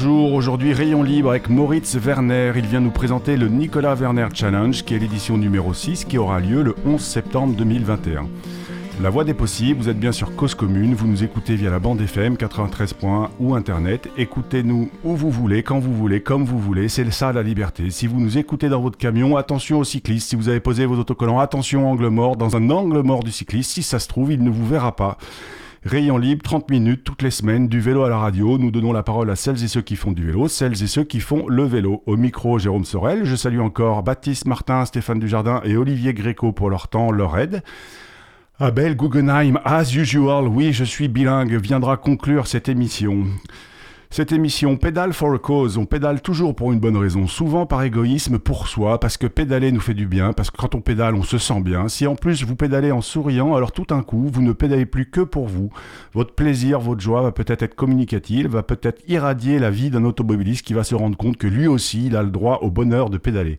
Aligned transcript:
Bonjour, 0.00 0.32
aujourd'hui 0.34 0.72
Rayon 0.74 1.02
Libre 1.02 1.30
avec 1.30 1.48
Moritz 1.48 1.96
Werner. 1.96 2.52
Il 2.54 2.66
vient 2.66 2.78
nous 2.78 2.92
présenter 2.92 3.36
le 3.36 3.48
Nicolas 3.48 3.96
Werner 3.96 4.28
Challenge, 4.32 4.84
qui 4.84 4.94
est 4.94 4.98
l'édition 5.00 5.36
numéro 5.36 5.74
6, 5.74 6.04
qui 6.04 6.18
aura 6.18 6.38
lieu 6.38 6.62
le 6.62 6.76
11 6.86 7.00
septembre 7.00 7.56
2021. 7.56 8.28
La 9.02 9.10
voix 9.10 9.24
des 9.24 9.34
possibles, 9.34 9.80
vous 9.80 9.88
êtes 9.88 9.98
bien 9.98 10.12
sur 10.12 10.36
Cause 10.36 10.54
Commune, 10.54 10.94
vous 10.94 11.08
nous 11.08 11.24
écoutez 11.24 11.56
via 11.56 11.68
la 11.68 11.80
bande 11.80 12.00
FM 12.00 12.36
93 12.36 12.94
ou 13.40 13.56
Internet. 13.56 14.08
Écoutez-nous 14.16 14.88
où 15.02 15.16
vous 15.16 15.32
voulez, 15.32 15.64
quand 15.64 15.80
vous 15.80 15.92
voulez, 15.92 16.20
comme 16.20 16.44
vous 16.44 16.60
voulez, 16.60 16.88
c'est 16.88 17.10
ça 17.10 17.32
la 17.32 17.42
liberté. 17.42 17.90
Si 17.90 18.06
vous 18.06 18.20
nous 18.20 18.38
écoutez 18.38 18.68
dans 18.68 18.80
votre 18.80 18.98
camion, 18.98 19.36
attention 19.36 19.80
aux 19.80 19.84
cyclistes. 19.84 20.28
Si 20.28 20.36
vous 20.36 20.48
avez 20.48 20.60
posé 20.60 20.86
vos 20.86 20.96
autocollants, 20.96 21.40
attention 21.40 21.90
angle 21.90 22.06
mort. 22.06 22.36
Dans 22.36 22.54
un 22.54 22.70
angle 22.70 23.02
mort 23.02 23.24
du 23.24 23.32
cycliste, 23.32 23.72
si 23.72 23.82
ça 23.82 23.98
se 23.98 24.06
trouve, 24.06 24.30
il 24.30 24.44
ne 24.44 24.50
vous 24.50 24.64
verra 24.64 24.94
pas. 24.94 25.18
Rayon 25.84 26.18
libre, 26.18 26.42
30 26.42 26.70
minutes 26.70 27.04
toutes 27.04 27.22
les 27.22 27.30
semaines, 27.30 27.68
du 27.68 27.78
vélo 27.78 28.02
à 28.02 28.08
la 28.08 28.18
radio. 28.18 28.58
Nous 28.58 28.72
donnons 28.72 28.92
la 28.92 29.04
parole 29.04 29.30
à 29.30 29.36
celles 29.36 29.62
et 29.62 29.68
ceux 29.68 29.80
qui 29.80 29.94
font 29.94 30.10
du 30.10 30.26
vélo, 30.26 30.48
celles 30.48 30.82
et 30.82 30.88
ceux 30.88 31.04
qui 31.04 31.20
font 31.20 31.46
le 31.46 31.62
vélo. 31.62 32.02
Au 32.06 32.16
micro, 32.16 32.58
Jérôme 32.58 32.84
Sorel. 32.84 33.24
Je 33.24 33.36
salue 33.36 33.60
encore 33.60 34.02
Baptiste 34.02 34.46
Martin, 34.46 34.84
Stéphane 34.86 35.20
Dujardin 35.20 35.60
et 35.64 35.76
Olivier 35.76 36.14
Gréco 36.14 36.50
pour 36.50 36.68
leur 36.68 36.88
temps, 36.88 37.12
leur 37.12 37.38
aide. 37.38 37.62
Abel 38.58 38.96
Guggenheim, 38.96 39.60
as 39.64 39.94
usual, 39.94 40.48
oui, 40.48 40.72
je 40.72 40.82
suis 40.82 41.06
bilingue, 41.06 41.54
viendra 41.54 41.96
conclure 41.96 42.48
cette 42.48 42.68
émission. 42.68 43.26
Cette 44.10 44.32
émission 44.32 44.78
pédale 44.78 45.12
for 45.12 45.34
a 45.34 45.38
cause, 45.38 45.76
on 45.76 45.84
pédale 45.84 46.22
toujours 46.22 46.56
pour 46.56 46.72
une 46.72 46.80
bonne 46.80 46.96
raison, 46.96 47.26
souvent 47.26 47.66
par 47.66 47.82
égoïsme 47.82 48.38
pour 48.38 48.66
soi, 48.66 48.98
parce 48.98 49.18
que 49.18 49.26
pédaler 49.26 49.70
nous 49.70 49.80
fait 49.80 49.92
du 49.92 50.06
bien, 50.06 50.32
parce 50.32 50.50
que 50.50 50.56
quand 50.56 50.74
on 50.74 50.80
pédale 50.80 51.14
on 51.14 51.22
se 51.22 51.36
sent 51.36 51.60
bien. 51.60 51.88
Si 51.88 52.06
en 52.06 52.16
plus 52.16 52.42
vous 52.42 52.56
pédalez 52.56 52.90
en 52.90 53.02
souriant, 53.02 53.54
alors 53.54 53.70
tout 53.70 53.86
un 53.90 54.02
coup 54.02 54.30
vous 54.32 54.40
ne 54.40 54.52
pédalez 54.52 54.86
plus 54.86 55.10
que 55.10 55.20
pour 55.20 55.46
vous. 55.46 55.70
Votre 56.14 56.34
plaisir, 56.34 56.80
votre 56.80 57.02
joie 57.02 57.20
va 57.20 57.32
peut-être 57.32 57.62
être 57.62 57.74
communicative, 57.74 58.48
va 58.48 58.62
peut-être 58.62 59.02
irradier 59.08 59.58
la 59.58 59.70
vie 59.70 59.90
d'un 59.90 60.04
automobiliste 60.04 60.64
qui 60.66 60.72
va 60.72 60.84
se 60.84 60.94
rendre 60.94 61.18
compte 61.18 61.36
que 61.36 61.46
lui 61.46 61.66
aussi 61.66 62.06
il 62.06 62.16
a 62.16 62.22
le 62.22 62.30
droit 62.30 62.60
au 62.62 62.70
bonheur 62.70 63.10
de 63.10 63.18
pédaler. 63.18 63.58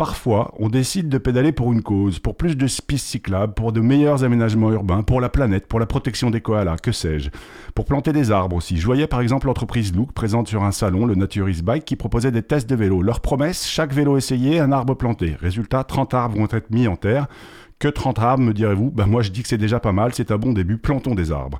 Parfois, 0.00 0.54
on 0.58 0.70
décide 0.70 1.10
de 1.10 1.18
pédaler 1.18 1.52
pour 1.52 1.74
une 1.74 1.82
cause, 1.82 2.20
pour 2.20 2.34
plus 2.34 2.56
de 2.56 2.64
pistes 2.64 3.06
cyclables, 3.06 3.52
pour 3.52 3.70
de 3.70 3.82
meilleurs 3.82 4.24
aménagements 4.24 4.72
urbains, 4.72 5.02
pour 5.02 5.20
la 5.20 5.28
planète, 5.28 5.66
pour 5.66 5.78
la 5.78 5.84
protection 5.84 6.30
des 6.30 6.40
koalas, 6.40 6.78
que 6.78 6.90
sais-je. 6.90 7.28
Pour 7.74 7.84
planter 7.84 8.14
des 8.14 8.30
arbres 8.30 8.56
aussi. 8.56 8.78
Je 8.78 8.86
voyais 8.86 9.06
par 9.06 9.20
exemple 9.20 9.46
l'entreprise 9.46 9.94
Look 9.94 10.12
présente 10.12 10.48
sur 10.48 10.64
un 10.64 10.72
salon, 10.72 11.04
le 11.04 11.16
Naturist 11.16 11.62
Bike, 11.62 11.84
qui 11.84 11.96
proposait 11.96 12.30
des 12.30 12.42
tests 12.42 12.66
de 12.66 12.76
vélo. 12.76 13.02
Leur 13.02 13.20
promesse, 13.20 13.68
chaque 13.68 13.92
vélo 13.92 14.16
essayé, 14.16 14.58
un 14.58 14.72
arbre 14.72 14.94
planté. 14.94 15.36
Résultat, 15.38 15.84
30 15.84 16.14
arbres 16.14 16.38
vont 16.38 16.48
être 16.50 16.70
mis 16.70 16.88
en 16.88 16.96
terre. 16.96 17.26
Que 17.78 17.88
30 17.88 18.20
arbres, 18.20 18.42
me 18.42 18.54
direz-vous? 18.54 18.90
Ben 18.90 19.04
moi 19.04 19.20
je 19.20 19.30
dis 19.30 19.42
que 19.42 19.48
c'est 19.48 19.58
déjà 19.58 19.80
pas 19.80 19.92
mal, 19.92 20.14
c'est 20.14 20.30
un 20.30 20.38
bon 20.38 20.54
début, 20.54 20.78
plantons 20.78 21.14
des 21.14 21.30
arbres. 21.30 21.58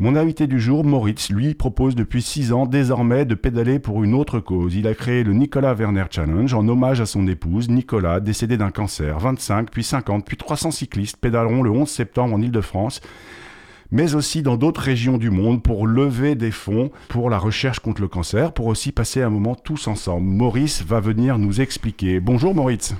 Mon 0.00 0.14
invité 0.14 0.46
du 0.46 0.60
jour, 0.60 0.84
Moritz, 0.84 1.28
lui, 1.28 1.54
propose 1.54 1.96
depuis 1.96 2.22
6 2.22 2.52
ans 2.52 2.66
désormais 2.66 3.24
de 3.24 3.34
pédaler 3.34 3.80
pour 3.80 4.04
une 4.04 4.14
autre 4.14 4.38
cause. 4.38 4.76
Il 4.76 4.86
a 4.86 4.94
créé 4.94 5.24
le 5.24 5.32
Nicolas 5.32 5.74
Werner 5.74 6.04
Challenge 6.08 6.54
en 6.54 6.68
hommage 6.68 7.00
à 7.00 7.06
son 7.06 7.26
épouse, 7.26 7.68
Nicolas, 7.68 8.20
décédée 8.20 8.56
d'un 8.56 8.70
cancer. 8.70 9.18
25, 9.18 9.72
puis 9.72 9.82
50, 9.82 10.24
puis 10.24 10.36
300 10.36 10.70
cyclistes 10.70 11.16
pédaleront 11.16 11.64
le 11.64 11.70
11 11.70 11.88
septembre 11.88 12.36
en 12.36 12.40
Ile-de-France 12.40 13.00
mais 13.90 14.14
aussi 14.14 14.42
dans 14.42 14.56
d'autres 14.56 14.80
régions 14.80 15.18
du 15.18 15.30
monde 15.30 15.62
pour 15.62 15.86
lever 15.86 16.34
des 16.34 16.50
fonds 16.50 16.90
pour 17.08 17.30
la 17.30 17.38
recherche 17.38 17.80
contre 17.80 18.00
le 18.00 18.08
cancer, 18.08 18.52
pour 18.52 18.66
aussi 18.66 18.92
passer 18.92 19.22
un 19.22 19.30
moment 19.30 19.54
tous 19.54 19.86
ensemble. 19.86 20.26
Maurice 20.26 20.84
va 20.84 21.00
venir 21.00 21.38
nous 21.38 21.60
expliquer. 21.60 22.20
Bonjour 22.20 22.54
Maurice. 22.54 22.94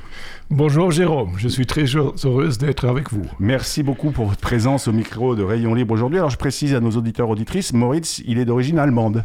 Bonjour 0.50 0.90
Jérôme, 0.90 1.32
je 1.36 1.48
suis 1.48 1.66
très 1.66 1.84
heureuse 1.84 2.58
d'être 2.58 2.86
avec 2.86 3.12
vous. 3.12 3.26
Merci 3.38 3.82
beaucoup 3.82 4.10
pour 4.10 4.26
votre 4.26 4.40
présence 4.40 4.88
au 4.88 4.92
micro 4.92 5.36
de 5.36 5.42
Rayon 5.42 5.74
Libre 5.74 5.94
aujourd'hui. 5.94 6.18
Alors 6.18 6.30
je 6.30 6.38
précise 6.38 6.74
à 6.74 6.80
nos 6.80 6.92
auditeurs 6.92 7.28
auditrices, 7.28 7.72
Maurice, 7.72 8.22
il 8.26 8.38
est 8.38 8.44
d'origine 8.44 8.78
allemande. 8.78 9.24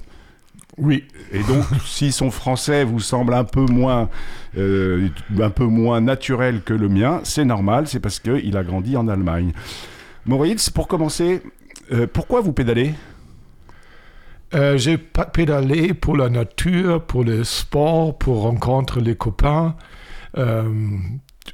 Oui. 0.77 1.03
Et 1.31 1.43
donc, 1.43 1.63
si 1.85 2.11
son 2.11 2.31
français 2.31 2.83
vous 2.83 2.99
semble 2.99 3.33
un 3.33 3.43
peu 3.43 3.65
moins, 3.65 4.09
euh, 4.57 5.07
un 5.39 5.49
peu 5.49 5.65
moins 5.65 6.01
naturel 6.01 6.61
que 6.61 6.73
le 6.73 6.89
mien, 6.89 7.21
c'est 7.23 7.45
normal, 7.45 7.87
c'est 7.87 7.99
parce 7.99 8.19
qu'il 8.19 8.57
a 8.57 8.63
grandi 8.63 8.97
en 8.97 9.07
Allemagne. 9.07 9.53
Maurice, 10.25 10.69
pour 10.69 10.87
commencer, 10.87 11.41
euh, 11.91 12.07
pourquoi 12.11 12.41
vous 12.41 12.53
pédalez? 12.53 12.93
Euh, 14.53 14.77
J'ai 14.77 14.97
pédalé 14.97 15.93
pour 15.93 16.15
la 16.15 16.29
nature, 16.29 17.01
pour 17.03 17.23
le 17.23 17.43
sport, 17.43 18.17
pour 18.17 18.43
rencontrer 18.43 19.01
les 19.01 19.15
copains. 19.15 19.75
Euh, 20.37 20.63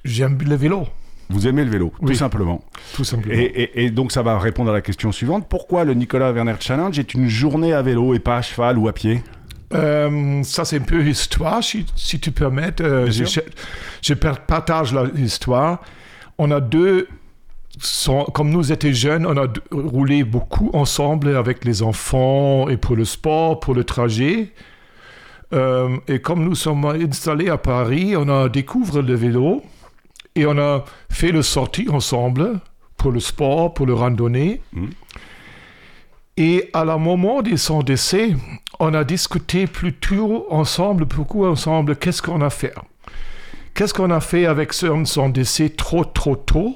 j'aime 0.03 0.37
le 0.45 0.55
vélo. 0.55 0.87
Vous 1.31 1.47
aimez 1.47 1.63
le 1.63 1.69
vélo, 1.69 1.93
tout 2.03 2.13
simplement. 2.15 2.63
Tout 2.95 3.03
simplement. 3.03 3.35
Et, 3.37 3.91
donc 3.91 4.11
ça 4.11 4.23
va 4.23 4.39
répondre 4.39 4.71
à 4.71 4.73
la 4.73 4.81
question 4.81 5.11
suivante. 5.11 5.47
Pourquoi 5.47 5.83
le 5.83 5.93
Nicolas 5.93 6.31
Werner 6.31 6.55
Challenge 6.59 6.97
est 6.97 7.13
une 7.13 7.27
journée 7.27 7.71
à 7.71 7.83
vélo 7.83 8.15
et 8.15 8.19
pas 8.19 8.37
à 8.37 8.41
cheval 8.41 8.79
ou 8.79 8.87
à 8.87 8.93
pied? 8.93 9.21
Ça, 9.71 10.65
c'est 10.65 10.77
un 10.77 10.83
peu 10.83 11.05
histoire, 11.05 11.63
si, 11.63 11.85
tu 12.19 12.31
permets. 12.31 12.73
je, 12.79 13.41
je, 14.01 14.13
partage 14.15 14.95
l'histoire. 15.13 15.81
On 16.39 16.49
a 16.49 16.59
deux 16.59 17.07
comme 18.33 18.49
nous 18.49 18.71
étions 18.71 18.91
jeunes, 18.91 19.25
on 19.25 19.37
a 19.37 19.47
roulé 19.71 20.23
beaucoup 20.23 20.69
ensemble 20.73 21.35
avec 21.35 21.65
les 21.65 21.81
enfants 21.81 22.67
et 22.69 22.77
pour 22.77 22.95
le 22.95 23.05
sport, 23.05 23.59
pour 23.59 23.73
le 23.73 23.83
trajet. 23.83 24.53
Euh, 25.53 25.97
et 26.07 26.19
comme 26.19 26.43
nous 26.43 26.55
sommes 26.55 26.85
installés 26.85 27.49
à 27.49 27.57
Paris, 27.57 28.15
on 28.15 28.29
a 28.29 28.49
découvert 28.49 29.01
le 29.01 29.15
vélo 29.15 29.63
et 30.35 30.45
on 30.45 30.57
a 30.57 30.85
fait 31.09 31.31
le 31.31 31.41
sortie 31.41 31.87
ensemble 31.89 32.59
pour 32.97 33.11
le 33.11 33.19
sport, 33.19 33.73
pour 33.73 33.85
le 33.85 33.93
randonnée. 33.93 34.61
Mmh. 34.73 34.87
Et 36.37 36.69
à 36.73 36.85
la 36.85 36.97
moment 36.97 37.41
de 37.41 37.55
son 37.55 37.81
décès, 37.81 38.35
on 38.79 38.93
a 38.93 39.03
discuté 39.03 39.67
plutôt 39.67 40.45
ensemble, 40.49 41.05
beaucoup 41.05 41.45
ensemble, 41.45 41.95
qu'est-ce 41.95 42.21
qu'on 42.21 42.41
a 42.41 42.49
fait? 42.49 42.73
Qu'est-ce 43.73 43.93
qu'on 43.93 44.11
a 44.11 44.19
fait 44.19 44.45
avec 44.45 44.73
son 44.73 45.29
décès 45.29 45.69
trop, 45.69 46.05
trop 46.05 46.35
tôt? 46.35 46.75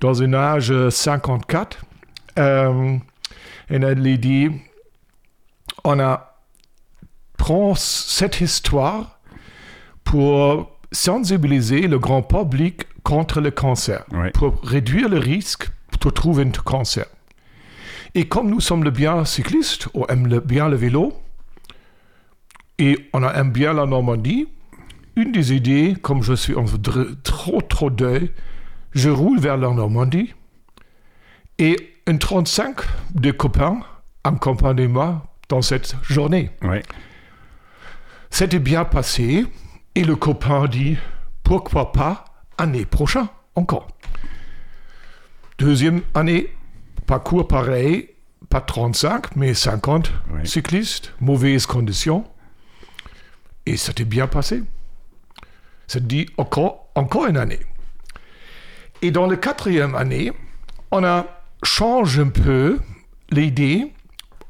Dans 0.00 0.22
un 0.22 0.34
âge 0.34 0.88
54. 0.88 1.84
Euh, 2.38 2.96
et 3.70 3.76
elle 3.76 4.18
dit, 4.18 4.50
on 5.84 6.00
a 6.00 6.34
prend 7.36 7.74
cette 7.74 8.40
histoire 8.40 9.18
pour 10.04 10.78
sensibiliser 10.92 11.88
le 11.88 11.98
grand 11.98 12.22
public 12.22 12.86
contre 13.02 13.40
le 13.40 13.50
cancer, 13.50 14.04
pour 14.32 14.62
réduire 14.62 15.08
le 15.08 15.18
risque 15.18 15.68
de 16.00 16.10
trouver 16.10 16.44
un 16.44 16.50
cancer. 16.50 17.06
Et 18.14 18.26
comme 18.28 18.48
nous 18.48 18.60
sommes 18.60 18.84
le 18.84 18.90
bien 18.90 19.24
cyclistes, 19.24 19.88
on 19.92 20.06
aime 20.06 20.38
bien 20.40 20.68
le 20.68 20.76
vélo, 20.76 21.12
et 22.78 23.10
on 23.12 23.22
aime 23.28 23.52
bien 23.52 23.72
la 23.72 23.86
Normandie, 23.86 24.48
une 25.16 25.32
des 25.32 25.52
idées, 25.52 25.94
comme 26.00 26.22
je 26.22 26.34
suis 26.34 26.54
en 26.54 26.64
trop 27.22 27.60
trop 27.60 27.90
deuil, 27.90 28.30
je 28.94 29.10
roule 29.10 29.40
vers 29.40 29.56
la 29.56 29.70
Normandie 29.70 30.34
et 31.58 31.76
un 32.06 32.16
35 32.16 32.76
de 33.14 33.30
copains 33.30 33.80
accompagnent 34.22 34.88
moi 34.88 35.26
dans 35.48 35.62
cette 35.62 35.96
journée. 36.02 36.50
C'était 38.30 38.58
bien 38.58 38.84
passé 38.84 39.46
et 39.94 40.04
le 40.04 40.16
copain 40.16 40.66
dit 40.66 40.96
pourquoi 41.42 41.92
pas 41.92 42.24
année 42.58 42.86
prochaine 42.86 43.28
encore? 43.54 43.88
Deuxième 45.58 46.02
année, 46.14 46.52
parcours 47.06 47.46
pareil, 47.46 48.10
pas 48.48 48.60
35 48.60 49.36
mais 49.36 49.54
50 49.54 50.12
cyclistes, 50.44 51.12
mauvaises 51.20 51.66
conditions. 51.66 52.24
Et 53.66 53.76
c'était 53.76 54.04
bien 54.04 54.26
passé. 54.26 54.62
Ça 55.86 56.00
dit 56.00 56.26
encore, 56.36 56.90
encore 56.94 57.26
une 57.26 57.36
année. 57.36 57.60
Et 59.04 59.10
dans 59.10 59.26
la 59.26 59.36
quatrième 59.36 59.94
année, 59.96 60.32
on 60.90 61.04
a 61.04 61.26
changé 61.62 62.22
un 62.22 62.28
peu 62.28 62.78
l'idée. 63.30 63.92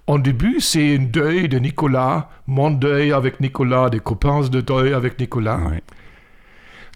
En 0.06 0.16
début, 0.16 0.60
c'est 0.60 0.94
un 0.94 1.02
deuil 1.02 1.48
de 1.48 1.58
Nicolas, 1.58 2.28
mon 2.46 2.70
deuil 2.70 3.10
avec 3.10 3.40
Nicolas, 3.40 3.90
des 3.90 3.98
copains 3.98 4.42
de 4.42 4.60
deuil 4.60 4.92
avec 4.92 5.18
Nicolas. 5.18 5.58
Oui. 5.68 5.78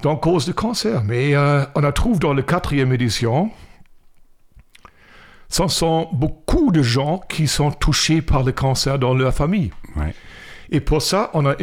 Donc, 0.05 0.23
cause 0.23 0.47
de 0.47 0.53
cancer. 0.53 1.03
Mais 1.03 1.35
euh, 1.35 1.65
on 1.75 1.83
a 1.83 1.91
trouvé 1.91 2.21
dans 2.21 2.33
la 2.33 2.43
quatrième 2.43 2.93
édition, 2.93 3.51
ce 5.49 5.67
sont 5.67 6.09
beaucoup 6.13 6.71
de 6.71 6.83
gens 6.83 7.21
qui 7.29 7.49
sont 7.49 7.73
touchés 7.73 8.23
par 8.23 8.45
le 8.45 8.53
cancer 8.53 9.01
dans 9.01 9.15
leur 9.15 9.35
famille. 9.35 9.73
Et 10.71 10.79
pour 10.79 11.03
ça, 11.03 11.33
on 11.35 11.45
a 11.45 11.57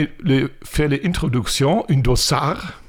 fait 0.66 0.90
l'introduction, 0.90 1.86
une 1.88 2.02
dossard 2.02 2.82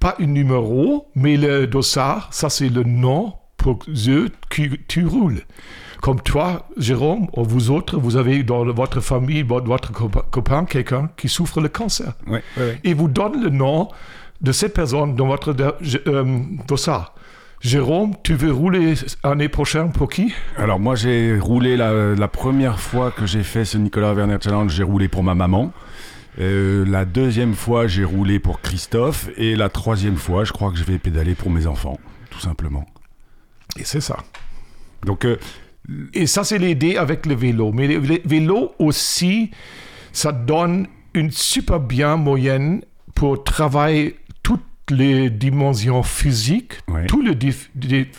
pas 0.00 0.16
un 0.20 0.26
numéro, 0.26 1.08
mais 1.14 1.36
le 1.36 1.66
dossard, 1.66 2.28
ça 2.32 2.48
c'est 2.48 2.68
le 2.68 2.82
nom 2.84 3.34
pour 3.56 3.80
ceux 3.94 4.30
qui 4.50 4.70
tu 4.88 5.06
roules. 5.06 5.42
Comme 6.00 6.20
toi, 6.20 6.68
Jérôme, 6.76 7.26
ou 7.36 7.44
vous 7.44 7.70
autres, 7.70 7.98
vous 7.98 8.16
avez 8.16 8.42
dans 8.42 8.64
votre 8.64 9.00
famille, 9.00 9.42
votre 9.42 9.92
copain, 10.30 10.64
quelqu'un 10.64 11.10
qui 11.16 11.28
souffre 11.28 11.60
le 11.60 11.68
cancer. 11.68 12.12
Et 12.84 12.94
vous 12.94 13.08
donne 13.08 13.42
le 13.42 13.50
nom 13.50 13.88
de 14.40 14.52
cette 14.52 14.74
personne 14.74 15.16
dans 15.16 15.26
votre 15.26 15.54
euh, 16.06 16.24
dossard. 16.68 17.14
Jérôme, 17.60 18.12
tu 18.22 18.34
veux 18.34 18.52
rouler 18.52 18.94
l'année 19.24 19.48
prochaine 19.48 19.90
pour 19.90 20.10
qui? 20.10 20.32
Alors 20.58 20.78
moi 20.78 20.94
j'ai 20.94 21.38
roulé 21.38 21.76
la, 21.76 22.14
la, 22.14 22.28
première 22.28 22.78
fois 22.78 23.10
que 23.10 23.24
j'ai 23.24 23.42
fait 23.42 23.64
ce 23.64 23.78
Nicolas 23.78 24.12
Werner 24.12 24.36
Challenge, 24.40 24.70
j'ai 24.70 24.82
roulé 24.82 25.08
pour 25.08 25.22
ma 25.22 25.34
maman. 25.34 25.72
Euh, 26.38 26.84
la 26.86 27.04
deuxième 27.04 27.54
fois 27.54 27.86
j'ai 27.86 28.04
roulé 28.04 28.38
pour 28.38 28.60
Christophe 28.60 29.28
et 29.36 29.56
la 29.56 29.68
troisième 29.68 30.16
fois 30.16 30.44
je 30.44 30.52
crois 30.52 30.70
que 30.70 30.76
je 30.78 30.84
vais 30.84 30.98
pédaler 30.98 31.34
pour 31.34 31.50
mes 31.50 31.66
enfants, 31.66 31.98
tout 32.30 32.40
simplement. 32.40 32.84
Et 33.78 33.84
c'est 33.84 34.00
ça. 34.02 34.18
Donc 35.04 35.24
euh, 35.24 35.36
et 36.12 36.26
ça 36.26 36.44
c'est 36.44 36.58
l'idée 36.58 36.96
avec 36.96 37.26
le 37.26 37.34
vélo. 37.34 37.72
Mais 37.72 37.86
le 37.86 38.00
vélo 38.24 38.72
aussi, 38.78 39.50
ça 40.12 40.32
donne 40.32 40.88
une 41.14 41.30
super 41.30 41.80
bien 41.80 42.16
moyenne 42.16 42.82
pour 43.14 43.42
travailler 43.44 44.16
toutes 44.42 44.60
les 44.90 45.30
dimensions 45.30 46.02
physiques, 46.02 46.74
Ouais. 46.88 47.06
toutes 47.06 47.24
les 47.26 48.10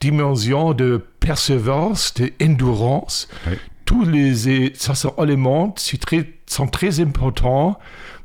dimensions 0.00 0.72
de 0.72 1.04
persévérance, 1.20 2.14
d'endurance. 2.14 3.28
Ouais. 3.46 3.58
Tous 3.84 4.04
les 4.04 4.72
ça 4.74 4.94
sont 4.94 5.14
éléments 5.22 5.70
qui 5.70 5.98
très, 5.98 6.24
sont 6.52 6.66
très 6.66 7.00
importants 7.00 7.78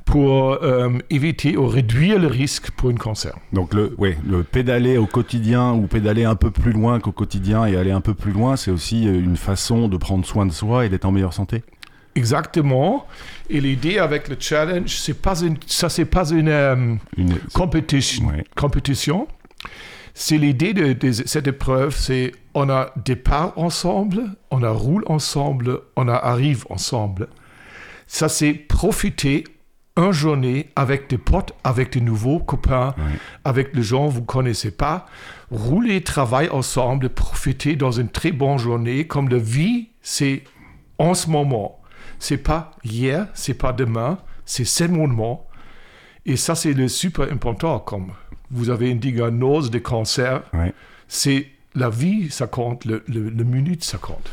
pour 0.06 0.54
euh, 0.64 0.90
éviter 1.10 1.58
ou 1.58 1.68
réduire 1.68 2.18
le 2.18 2.28
risque 2.28 2.72
pour 2.72 2.90
un 2.90 2.96
cancer. 2.96 3.36
Donc 3.52 3.74
le, 3.74 3.94
ouais, 3.98 4.18
le 4.26 4.44
pédaler 4.44 4.98
au 4.98 5.06
quotidien 5.06 5.74
ou 5.74 5.88
pédaler 5.88 6.24
un 6.24 6.36
peu 6.36 6.50
plus 6.50 6.72
loin 6.72 7.00
qu'au 7.02 7.12
quotidien 7.12 7.66
et 7.66 7.76
aller 7.76 7.92
un 7.92 8.00
peu 8.02 8.14
plus 8.14 8.32
loin, 8.32 8.56
c'est 8.56 8.72
aussi 8.72 9.08
euh, 9.08 9.20
une 9.20 9.36
façon 9.36 9.90
de 9.90 9.98
prendre 9.98 10.26
soin 10.26 10.46
de 10.46 10.54
soi 10.54 10.86
et 10.86 10.90
d'être 10.90 11.04
en 11.06 11.12
meilleure 11.12 11.34
santé. 11.34 11.64
Exactement. 12.16 13.06
Et 13.50 13.60
l'idée 13.60 14.00
avec 14.00 14.30
le 14.30 14.38
challenge, 14.40 14.98
c'est 14.98 15.22
pas 15.22 15.40
une, 15.42 15.58
ça 15.68 15.90
c'est 15.90 16.06
pas 16.06 16.30
une 16.30 16.48
euh, 16.48 16.96
Une, 17.18 17.38
compétition. 17.54 18.28
Ouais. 18.28 18.44
compétition. 18.56 19.28
C'est 20.14 20.38
l'idée 20.38 20.74
de, 20.74 20.94
de 20.94 21.12
cette 21.12 21.46
épreuve, 21.48 21.94
c'est 21.96 22.32
on 22.56 22.70
a 22.70 22.92
départ 23.06 23.54
ensemble, 23.58 24.24
on 24.50 24.64
a 24.64 24.72
roule 24.72 25.04
ensemble, 25.08 25.82
on 25.96 26.08
a 26.08 26.16
arrive 26.16 26.66
ensemble. 26.72 27.28
Ça 28.08 28.30
c'est 28.30 28.54
profiter 28.54 29.44
une 29.98 30.12
journée 30.12 30.70
avec 30.76 31.10
des 31.10 31.18
potes, 31.18 31.54
avec 31.64 31.94
des 31.94 32.02
nouveaux 32.02 32.40
copains, 32.40 32.94
avec 33.44 33.74
des 33.74 33.82
gens 33.84 34.08
que 34.08 34.14
vous 34.14 34.24
connaissez 34.24 34.72
pas, 34.72 35.08
rouler, 35.50 36.02
travailler 36.04 36.52
ensemble, 36.52 37.10
profiter 37.10 37.76
dans 37.76 37.92
une 37.92 38.10
très 38.10 38.32
bonne 38.32 38.60
journée. 38.60 39.08
Comme 39.08 39.28
la 39.30 39.40
vie, 39.40 39.90
c'est 40.02 40.44
en 41.00 41.14
ce 41.16 41.30
moment. 41.30 41.80
C'est 42.20 42.38
pas 42.38 42.72
hier, 42.84 43.28
c'est 43.34 43.56
pas 43.56 43.74
demain, 43.74 44.20
c'est 44.46 44.66
ce 44.66 44.84
moment. 44.84 45.48
Et 46.26 46.36
ça, 46.36 46.54
c'est 46.56 46.74
le 46.74 46.88
super 46.88 47.32
important. 47.32 47.80
Comme 47.80 48.12
vous 48.52 48.70
avez 48.70 48.92
une 48.92 49.00
diagnose 49.00 49.72
de 49.72 49.80
cancer, 49.80 50.44
c'est 51.08 51.48
la 51.74 51.90
vie, 51.90 52.30
ça 52.30 52.46
compte, 52.48 52.86
le, 52.86 53.04
le, 53.08 53.30
le 53.30 53.44
minute, 53.44 53.84
ça 53.84 53.98
compte. 53.98 54.30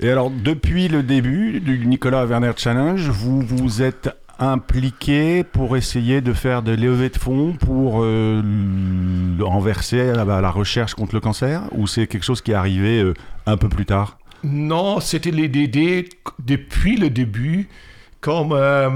Et 0.00 0.10
alors, 0.10 0.30
depuis 0.30 0.88
le 0.88 1.02
début 1.02 1.60
du 1.60 1.86
Nicolas 1.86 2.24
Werner 2.26 2.52
Challenge, 2.56 3.08
vous 3.08 3.40
vous 3.40 3.82
êtes 3.82 4.10
impliqué 4.38 5.44
pour 5.44 5.76
essayer 5.76 6.20
de 6.20 6.32
faire 6.32 6.62
des 6.62 6.76
levées 6.76 7.10
de 7.10 7.16
fonds 7.18 7.52
pour 7.52 8.02
euh, 8.02 8.42
renverser 9.40 10.12
la, 10.12 10.50
recherche 10.50 10.94
contre 10.94 11.14
le 11.14 11.20
cancer? 11.20 11.62
Ou 11.72 11.86
c'est 11.86 12.06
quelque 12.06 12.24
chose 12.24 12.40
qui 12.40 12.50
est 12.50 12.54
arrivé 12.54 13.00
euh, 13.00 13.14
un 13.46 13.56
peu 13.56 13.68
plus 13.68 13.86
tard? 13.86 14.18
Non, 14.42 14.98
c'était 14.98 15.30
l'idée 15.30 16.08
depuis 16.40 16.96
le 16.96 17.10
début, 17.10 17.68
comme 18.20 18.52
euh, 18.52 18.90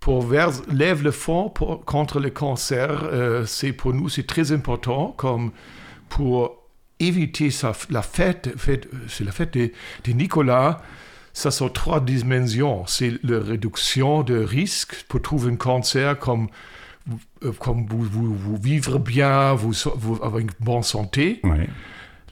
pour 0.00 0.22
vers, 0.22 0.50
lève 0.70 1.02
le 1.02 1.10
fonds 1.12 1.48
pour- 1.48 1.82
contre 1.84 2.20
le 2.20 2.28
cancer, 2.28 3.04
euh, 3.04 3.46
c'est 3.46 3.72
pour 3.72 3.94
nous 3.94 4.10
c'est 4.10 4.26
très 4.26 4.52
important, 4.52 5.14
comme 5.16 5.52
pour 6.10 6.59
éviter 7.00 7.50
la 7.90 8.02
fête, 8.02 8.50
fête 8.56 8.88
c'est 9.08 9.24
la 9.24 9.32
fête 9.32 9.54
de, 9.54 9.72
de 10.04 10.12
Nicolas. 10.12 10.82
Ça 11.32 11.50
sont 11.50 11.68
trois 11.68 12.00
dimensions. 12.00 12.86
C'est 12.86 13.14
la 13.22 13.38
réduction 13.40 14.22
de 14.22 14.36
risque 14.36 15.04
pour 15.08 15.22
trouver 15.22 15.52
un 15.52 15.56
cancer 15.56 16.18
comme 16.18 16.48
euh, 17.44 17.52
comme 17.52 17.86
vous, 17.86 18.02
vous, 18.02 18.34
vous 18.34 18.56
vivre 18.56 18.98
bien, 18.98 19.54
vous, 19.54 19.72
vous 19.96 20.14
avoir 20.16 20.38
une 20.38 20.50
bonne 20.60 20.82
santé. 20.82 21.40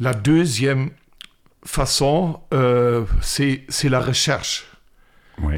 La 0.00 0.14
deuxième 0.14 0.90
façon, 1.64 2.40
euh, 2.54 3.04
c'est 3.20 3.66
la 3.84 4.00
recherche. 4.00 4.66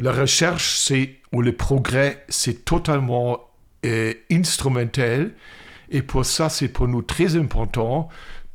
La 0.03 0.13
recherche, 0.13 0.77
c'est 0.77 1.17
où 1.33 1.41
le 1.41 1.53
progrès, 1.53 2.25
c'est 2.29 2.65
totalement 2.65 3.41
euh, 3.87 4.13
instrumental. 4.31 5.33
Et 5.91 6.03
pour 6.03 6.25
ça, 6.25 6.49
c'est 6.49 6.69
pour 6.69 6.87
nous 6.87 7.03
très 7.03 7.37
important. 7.37 8.09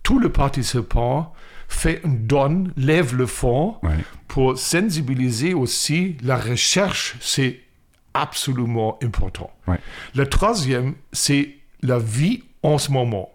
Tous 0.06 0.20
les 0.20 0.30
participants 0.30 1.34
fait 1.68 2.00
une 2.06 2.28
donne, 2.28 2.72
lève 2.78 3.16
le 3.16 3.26
fond 3.26 3.76
Ouais. 3.82 3.98
pour 4.28 4.58
sensibiliser 4.58 5.54
aussi 5.56 6.16
la 6.22 6.38
recherche, 6.38 7.16
c'est 7.20 7.60
absolument 8.14 9.00
important. 9.04 9.50
Ouais. 9.68 9.80
Le 10.16 10.28
troisième, 10.28 10.94
c'est 11.12 11.56
la 11.82 11.98
vie 12.00 12.44
en 12.62 12.78
ce 12.78 12.92
moment. 12.92 13.30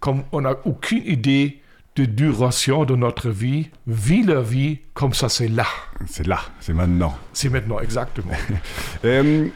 Comme 0.00 0.24
on 0.32 0.42
n'a 0.42 0.54
aucune 0.66 1.02
idée 1.06 1.60
de 1.96 2.04
duration 2.04 2.84
de 2.84 2.94
notre 2.94 3.30
vie, 3.30 3.70
vis 3.86 4.22
la 4.22 4.40
vie 4.42 4.80
comme 4.94 5.14
ça, 5.14 5.28
c'est 5.30 5.48
là. 5.48 5.66
C'est 6.06 6.26
là, 6.26 6.40
c'est 6.60 6.72
maintenant. 6.74 7.16
C'est 7.32 7.48
maintenant, 7.48 7.80
exactement. 7.80 8.32
Euh, 9.04 9.48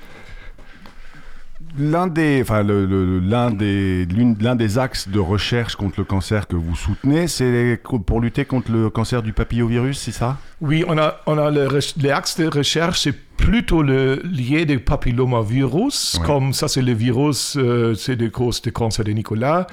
L'un 1.78 2.06
des, 2.06 2.40
enfin, 2.42 2.62
le- 2.62 2.86
le- 2.86 3.18
l'un 3.20 3.50
des, 3.50 4.06
l'une- 4.06 4.36
l'un 4.40 4.56
des 4.56 4.78
axes 4.78 5.08
de 5.08 5.18
recherche 5.18 5.76
contre 5.76 6.00
le 6.00 6.04
cancer 6.04 6.46
que 6.48 6.56
vous 6.56 6.74
soutenez, 6.76 7.28
c'est 7.28 7.80
pour 8.06 8.20
lutter 8.20 8.44
contre 8.46 8.72
le 8.72 8.88
cancer 8.88 9.22
du 9.22 9.32
papillovirus, 9.32 9.98
c'est 9.98 10.12
ça? 10.12 10.38
Oui, 10.60 10.84
on 10.88 10.96
a, 10.96 11.20
on 11.26 11.36
a 11.38 11.50
le 11.50 11.66
re- 11.66 11.94
les 12.00 12.10
axes 12.10 12.38
de 12.38 12.46
recherche, 12.46 13.00
c'est 13.02 13.12
plutôt 13.36 13.82
le 13.82 14.22
lié 14.24 14.64
des 14.64 14.78
papillomavirus, 14.78 16.16
Ouais. 16.20 16.26
comme 16.26 16.52
ça 16.52 16.68
c'est 16.68 16.82
le 16.82 16.92
virus, 16.92 17.56
euh, 17.58 17.94
c'est 17.94 18.16
de 18.16 18.28
cause 18.28 18.62
du 18.62 18.72
cancer 18.72 19.04
de 19.04 19.12
Nicolas. 19.12 19.66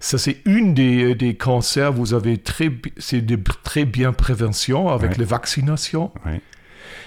Ça 0.00 0.18
c'est 0.18 0.38
une 0.46 0.74
des, 0.74 1.14
des 1.14 1.34
cancers, 1.34 1.92
vous 1.92 2.14
avez 2.14 2.38
très, 2.38 2.70
c'est 2.96 3.20
de 3.20 3.38
très 3.62 3.84
bien 3.84 4.12
prévention 4.12 4.88
avec 4.88 5.12
Ouais. 5.12 5.16
les 5.18 5.24
vaccinations, 5.24 6.10
Ouais. 6.24 6.40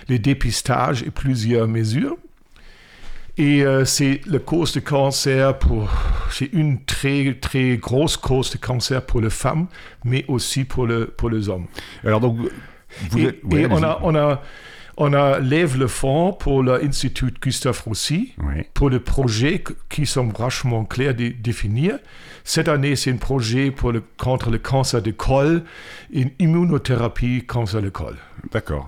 les 0.07 0.19
dépistages 0.19 1.01
et 1.03 1.09
plusieurs 1.11 1.67
mesures. 1.67 2.15
Et 3.37 3.63
euh, 3.65 3.83
c'est 3.83 4.21
la 4.27 4.39
cause 4.39 4.71
de 4.73 4.79
cancer 4.79 5.57
pour, 5.59 5.89
c'est 6.31 6.49
une 6.53 6.83
très 6.85 7.33
très 7.41 7.75
grosse 7.77 8.15
cause 8.15 8.49
de 8.51 8.57
cancer 8.57 9.01
pour 9.05 9.19
les 9.19 9.29
femmes, 9.29 9.67
mais 10.05 10.23
aussi 10.29 10.63
pour 10.63 10.87
le 10.87 11.07
pour 11.07 11.29
les 11.29 11.49
hommes. 11.49 11.65
Alors 12.05 12.21
donc, 12.21 12.37
vous 13.09 13.19
Et, 13.19 13.23
êtes- 13.23 13.43
ouais, 13.43 13.63
et 13.63 13.67
on, 13.69 13.83
a, 13.83 13.99
on, 14.03 14.15
a, 14.15 14.41
on 14.95 15.11
a 15.13 15.39
lève 15.39 15.77
le 15.77 15.87
fonds 15.87 16.31
pour 16.31 16.63
l'Institut 16.63 17.33
Gustave 17.41 17.81
Roussy, 17.85 18.33
pour 18.73 18.89
des 18.89 19.01
projets 19.01 19.59
que- 19.59 19.73
qui 19.89 20.05
sont 20.05 20.29
vachement 20.29 20.85
clairs 20.85 21.13
de 21.13 21.27
définir. 21.37 21.99
Cette 22.45 22.69
année, 22.69 22.95
c'est 22.95 23.11
un 23.11 23.17
projet 23.17 23.69
pour 23.69 23.91
le, 23.91 24.01
contre 24.17 24.49
le 24.49 24.59
cancer 24.59 25.01
du 25.01 25.13
col, 25.13 25.63
une 26.13 26.29
immunothérapie 26.39 27.43
cancer 27.45 27.81
du 27.81 27.91
col. 27.91 28.15
D'accord. 28.53 28.87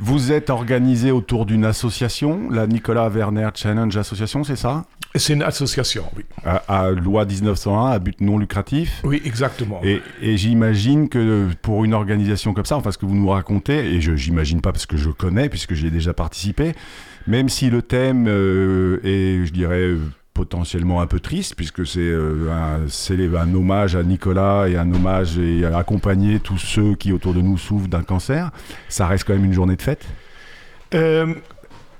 Vous 0.00 0.30
êtes 0.30 0.48
organisé 0.50 1.10
autour 1.10 1.44
d'une 1.44 1.64
association, 1.64 2.48
la 2.50 2.66
Nicolas 2.68 3.08
Werner 3.08 3.48
Challenge 3.54 3.96
Association, 3.96 4.44
c'est 4.44 4.56
ça? 4.56 4.84
C'est 5.14 5.32
une 5.32 5.42
association, 5.42 6.04
oui. 6.16 6.24
à, 6.44 6.56
à 6.68 6.90
loi 6.90 7.24
1901, 7.24 7.86
à 7.90 7.98
but 7.98 8.20
non 8.20 8.38
lucratif? 8.38 9.00
Oui, 9.04 9.20
exactement. 9.24 9.80
Et, 9.82 10.00
et 10.22 10.36
j'imagine 10.36 11.08
que 11.08 11.48
pour 11.62 11.84
une 11.84 11.94
organisation 11.94 12.52
comme 12.54 12.66
ça, 12.66 12.76
enfin 12.76 12.92
ce 12.92 12.98
que 12.98 13.06
vous 13.06 13.16
nous 13.16 13.28
racontez, 13.28 13.94
et 13.94 14.00
je 14.00 14.14
j'imagine 14.14 14.60
pas 14.60 14.70
parce 14.70 14.86
que 14.86 14.96
je 14.96 15.10
connais, 15.10 15.48
puisque 15.48 15.74
j'y 15.74 15.86
ai 15.88 15.90
déjà 15.90 16.12
participé, 16.12 16.74
même 17.26 17.48
si 17.48 17.68
le 17.70 17.82
thème 17.82 18.26
euh, 18.28 19.00
est, 19.02 19.46
je 19.46 19.52
dirais, 19.52 19.94
potentiellement 20.38 21.00
un 21.00 21.08
peu 21.08 21.18
triste, 21.18 21.56
puisque 21.56 21.84
c'est 21.84 21.98
euh, 21.98 22.48
un, 22.52 23.54
hommage 23.56 23.96
à 23.96 24.04
Nicolas 24.04 24.68
et 24.68 24.76
un 24.76 24.88
hommage 24.94 25.36
et 25.36 25.64
à 25.64 25.78
accompagner 25.78 26.38
tous 26.38 26.58
ceux 26.58 26.94
qui 26.94 27.10
autour 27.10 27.34
de 27.34 27.40
nous 27.40 27.58
souffrent 27.58 27.88
d'un 27.88 28.04
cancer, 28.04 28.52
ça 28.88 29.08
reste 29.08 29.24
quand 29.24 29.32
même 29.32 29.46
une 29.46 29.52
journée 29.52 29.74
de 29.74 29.82
fête? 29.82 30.06
Euh, 30.94 31.34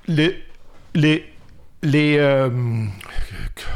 les, 0.07 0.41
les, 0.95 1.25
les, 1.83 2.15
euh, 2.17 2.49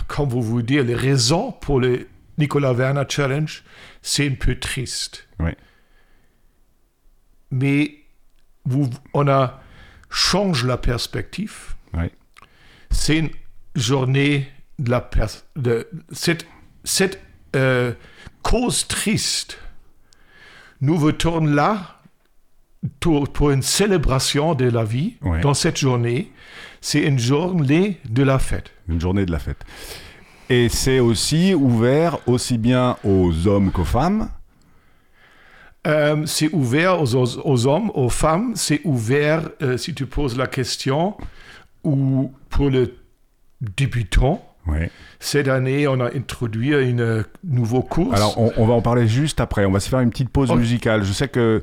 comment 0.08 0.30
vous 0.30 0.42
vous 0.42 0.62
dire, 0.62 0.86
les 0.86 0.96
raisons 0.96 1.52
pour 1.52 1.82
le 1.82 2.08
Nicolas 2.38 2.72
Werner 2.72 3.04
Challenge, 3.10 3.66
c'est 4.02 4.26
un 4.26 4.36
peu 4.36 4.58
triste. 4.58 5.28
Ouais. 5.42 5.58
Mais 7.52 7.96
vous, 8.64 8.90
on 9.14 9.28
a 9.28 9.62
changé 10.10 10.66
la 10.68 10.78
perspective. 10.78 11.76
Ouais. 11.94 12.14
C'est 12.92 13.18
une 13.18 13.30
journée 13.76 14.53
de 14.80 14.90
la 14.92 15.10
de 15.56 15.88
cette, 16.12 16.46
cette 16.84 17.22
euh, 17.56 17.94
cause 18.42 18.88
triste. 18.88 19.58
Nous 20.82 20.98
votons 20.98 21.40
là 21.46 22.00
pour, 23.00 23.32
pour 23.32 23.52
une 23.52 23.62
célébration 23.62 24.56
de 24.56 24.66
la 24.66 24.84
vie 24.84 25.16
Ouais. 25.22 25.42
dans 25.42 25.54
cette 25.54 25.78
journée. 25.78 26.32
C'est 26.82 27.02
une 27.04 27.20
journée 27.20 28.00
de 28.10 28.24
la 28.24 28.40
fête. 28.40 28.72
Une 28.90 29.00
journée 29.00 29.26
de 29.26 29.32
la 29.32 29.40
fête. 29.40 29.64
Et 30.50 30.68
c'est 30.68 31.00
aussi 31.00 31.54
ouvert 31.54 32.18
aussi 32.28 32.58
bien 32.58 32.98
aux 33.04 33.48
hommes 33.48 33.72
qu'aux 33.72 33.86
femmes 33.86 34.30
euh, 35.86 36.26
c'est 36.26 36.50
ouvert 36.54 37.02
aux, 37.02 37.14
aux, 37.16 37.68
hommes, 37.68 37.92
aux 37.94 38.08
femmes. 38.10 38.54
C'est 38.56 38.80
ouvert, 38.86 39.50
euh, 39.62 39.76
si 39.78 39.94
tu 39.94 40.06
poses 40.06 40.38
la 40.38 40.48
question, 40.48 41.18
ou 41.84 42.32
pour 42.50 42.70
le 42.70 42.96
débutant. 43.60 44.42
Ouais. 44.66 44.90
Cette 45.20 45.48
année, 45.48 45.88
on 45.88 46.00
a 46.00 46.08
introduit 46.16 46.72
une 46.72 47.02
euh, 47.02 47.24
nouveau 47.44 47.82
cours. 47.82 48.14
Alors, 48.14 48.38
on, 48.38 48.52
on, 48.58 48.66
va 48.66 48.74
en 48.74 48.82
parler 48.82 49.08
juste 49.08 49.40
après. 49.42 49.66
On 49.66 49.72
va 49.72 49.80
se 49.80 49.90
faire 49.90 50.00
une 50.00 50.10
petite 50.10 50.30
pause 50.30 50.52
musicale. 50.54 51.04
Je 51.04 51.12
sais 51.12 51.28
que 51.28 51.62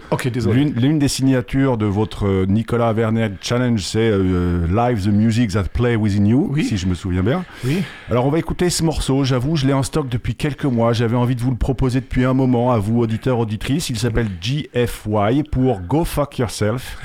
l'une 0.54 0.98
des 0.98 1.08
signatures 1.08 1.76
de 1.76 1.86
votre 1.86 2.26
euh, 2.26 2.46
Nicolas 2.46 2.92
Werner 2.92 3.28
Challenge, 3.40 3.80
c'est 3.82 4.10
euh, 4.10 4.66
Live 4.66 5.04
the 5.04 5.12
Music 5.12 5.50
That 5.52 5.64
Play 5.72 5.96
Within 5.96 6.26
You, 6.26 6.48
Oui. 6.50 6.64
si 6.64 6.76
je 6.76 6.86
me 6.86 6.94
souviens 6.94 7.22
bien. 7.22 7.44
Oui. 7.64 7.82
Alors, 8.10 8.26
on 8.26 8.30
va 8.30 8.38
écouter 8.38 8.70
ce 8.70 8.82
morceau. 8.82 9.24
J'avoue, 9.24 9.56
je 9.56 9.66
l'ai 9.66 9.74
en 9.74 9.82
stock 9.82 10.08
depuis 10.08 10.34
quelques 10.34 10.64
mois. 10.64 10.92
J'avais 10.92 11.16
envie 11.16 11.36
de 11.36 11.40
vous 11.40 11.50
le 11.50 11.56
proposer 11.56 12.00
depuis 12.00 12.24
un 12.24 12.34
moment 12.34 12.72
à 12.72 12.78
vous, 12.78 12.98
auditeurs, 13.00 13.38
auditrices. 13.38 13.88
Il 13.90 13.98
s'appelle 13.98 14.28
GFY 14.42 15.42
pour 15.50 15.80
Go 15.80 16.04
Fuck 16.04 16.38
Yourself. 16.38 16.98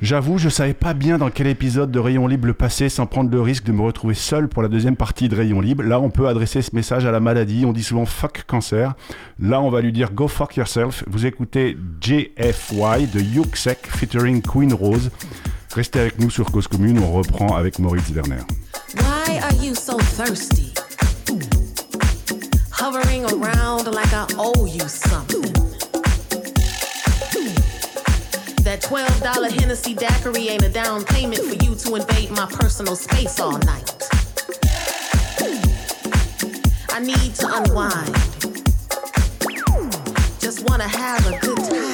J'avoue, 0.00 0.38
je 0.38 0.48
savais 0.48 0.74
pas 0.74 0.94
bien 0.94 1.18
dans 1.18 1.28
quel 1.28 1.48
épisode 1.48 1.90
de 1.90 1.98
Rayon 1.98 2.28
Libre 2.28 2.46
le 2.46 2.54
passer 2.54 2.88
sans 2.88 3.06
prendre 3.06 3.32
le 3.32 3.40
risque 3.40 3.64
de 3.64 3.72
me 3.72 3.82
retrouver 3.82 4.14
seul 4.14 4.46
pour 4.46 4.62
la 4.62 4.68
deuxième 4.68 4.94
partie 4.94 5.28
de 5.28 5.34
Rayon 5.34 5.60
Libre. 5.60 5.82
Là, 5.82 5.98
on 5.98 6.08
peut 6.08 6.28
adresser 6.28 6.62
ce 6.62 6.72
message 6.72 7.04
à 7.04 7.10
la 7.10 7.18
maladie. 7.18 7.64
On 7.66 7.72
dit 7.72 7.82
souvent 7.82 8.06
fuck 8.06 8.44
cancer. 8.46 8.94
Là, 9.40 9.60
on 9.60 9.70
va 9.70 9.80
lui 9.80 9.92
dire 9.92 10.12
go 10.12 10.28
fuck 10.28 10.56
yourself. 10.56 11.02
Vous 11.08 11.26
écoutez 11.26 11.76
JFY 12.00 13.08
de 13.12 13.18
Yuxek 13.18 13.88
featuring 13.88 14.40
Queen 14.40 14.72
Rose. 14.72 15.10
Restez 15.74 15.98
avec 15.98 16.20
nous 16.20 16.30
sur 16.30 16.52
Cause 16.52 16.68
Commune. 16.68 17.00
On 17.00 17.12
reprend 17.12 17.56
avec 17.56 17.80
Moritz 17.80 18.08
Werner. 18.10 18.42
Why 18.94 19.38
are 19.38 19.64
you 19.64 19.74
so 19.74 19.98
thirsty? 19.98 20.74
Hovering 22.70 23.24
around 23.24 23.86
like 23.92 24.12
I 24.12 24.26
owe 24.38 24.64
you 24.64 24.86
something. 24.86 25.57
That 28.68 28.82
$12 28.82 29.50
Hennessy 29.58 29.94
daiquiri 29.94 30.50
ain't 30.50 30.62
a 30.62 30.68
down 30.68 31.02
payment 31.02 31.40
for 31.40 31.54
you 31.64 31.74
to 31.74 31.94
invade 31.94 32.30
my 32.32 32.44
personal 32.44 32.96
space 32.96 33.40
all 33.40 33.56
night. 33.56 34.06
I 36.90 37.00
need 37.00 37.34
to 37.36 37.46
unwind. 37.48 38.14
Just 40.38 40.68
wanna 40.68 40.86
have 40.86 41.26
a 41.28 41.38
good 41.40 41.56
time. 41.56 41.87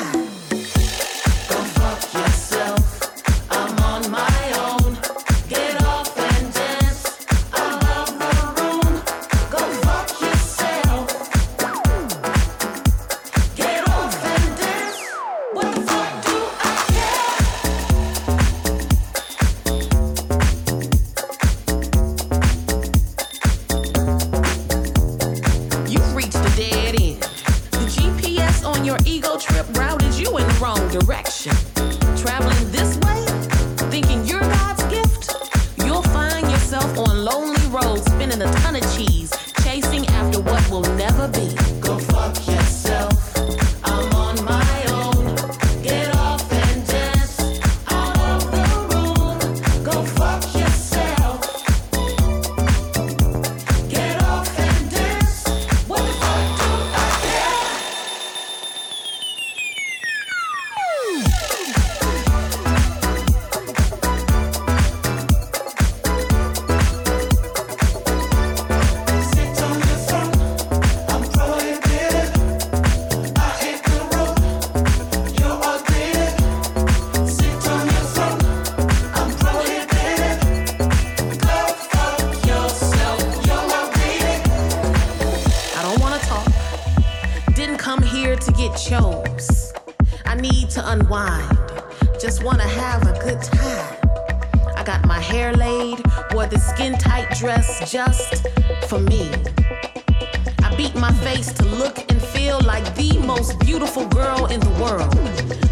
Your 28.85 28.99
ego 29.07 29.39
trip 29.39 29.67
routed 29.79 30.13
you 30.13 30.37
in 30.37 30.47
the 30.47 30.59
wrong 30.63 30.87
direction. 30.91 31.57
Traveling 32.19 32.71
this 32.71 32.94
get 88.69 88.79
chose. 88.79 89.73
I 90.25 90.37
need 90.37 90.71
to 90.71 90.91
unwind. 90.93 91.59
Just 92.21 92.43
wanna 92.43 92.69
have 92.83 93.03
a 93.03 93.13
good 93.25 93.43
time. 93.43 93.97
I 94.77 94.83
got 94.85 95.07
my 95.07 95.21
hair 95.21 95.53
laid, 95.53 95.99
wore 96.33 96.47
the 96.47 96.59
skin 96.59 96.97
tight 96.99 97.29
dress 97.39 97.93
just 97.93 98.47
for 98.89 98.99
me. 98.99 99.31
I 100.63 100.75
beat 100.77 100.95
my 100.95 101.13
face 101.27 101.53
to 101.55 101.65
look 101.65 101.99
and 102.11 102.21
feel 102.35 102.59
like 102.61 102.85
the 102.95 103.19
most 103.27 103.59
beautiful 103.61 104.07
girl 104.09 104.47
in 104.47 104.61
the 104.61 104.75
world. 104.83 105.15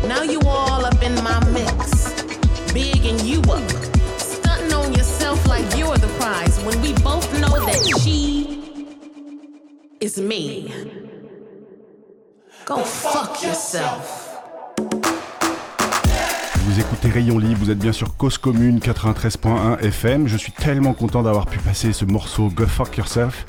Now 0.06 0.22
you 0.22 0.40
all 0.44 0.84
up 0.84 1.02
in 1.02 1.14
my 1.24 1.38
mix, 1.50 2.22
bigging 2.74 3.20
you 3.20 3.40
up, 3.42 3.70
stunting 4.18 4.72
on 4.74 4.92
yourself 4.92 5.38
like 5.46 5.66
you're 5.78 5.96
the 5.96 6.12
prize 6.20 6.60
when 6.64 6.80
we 6.82 6.92
both 6.94 7.28
know 7.40 7.54
that 7.68 7.80
she 8.02 8.86
is 10.00 10.18
me. 10.18 11.11
Go 12.74 12.84
fuck 12.84 13.42
yourself. 13.42 14.30
Vous 16.64 16.80
écoutez 16.80 17.08
Rayon 17.10 17.38
Libre, 17.38 17.58
vous 17.60 17.70
êtes 17.70 17.78
bien 17.78 17.92
sur 17.92 18.16
Cause 18.16 18.38
Commune 18.38 18.78
93.1 18.78 19.80
FM. 19.80 20.26
Je 20.26 20.38
suis 20.38 20.52
tellement 20.52 20.94
content 20.94 21.22
d'avoir 21.22 21.44
pu 21.44 21.58
passer 21.58 21.92
ce 21.92 22.06
morceau 22.06 22.48
Go 22.48 22.64
Fuck 22.66 22.96
Yourself. 22.96 23.44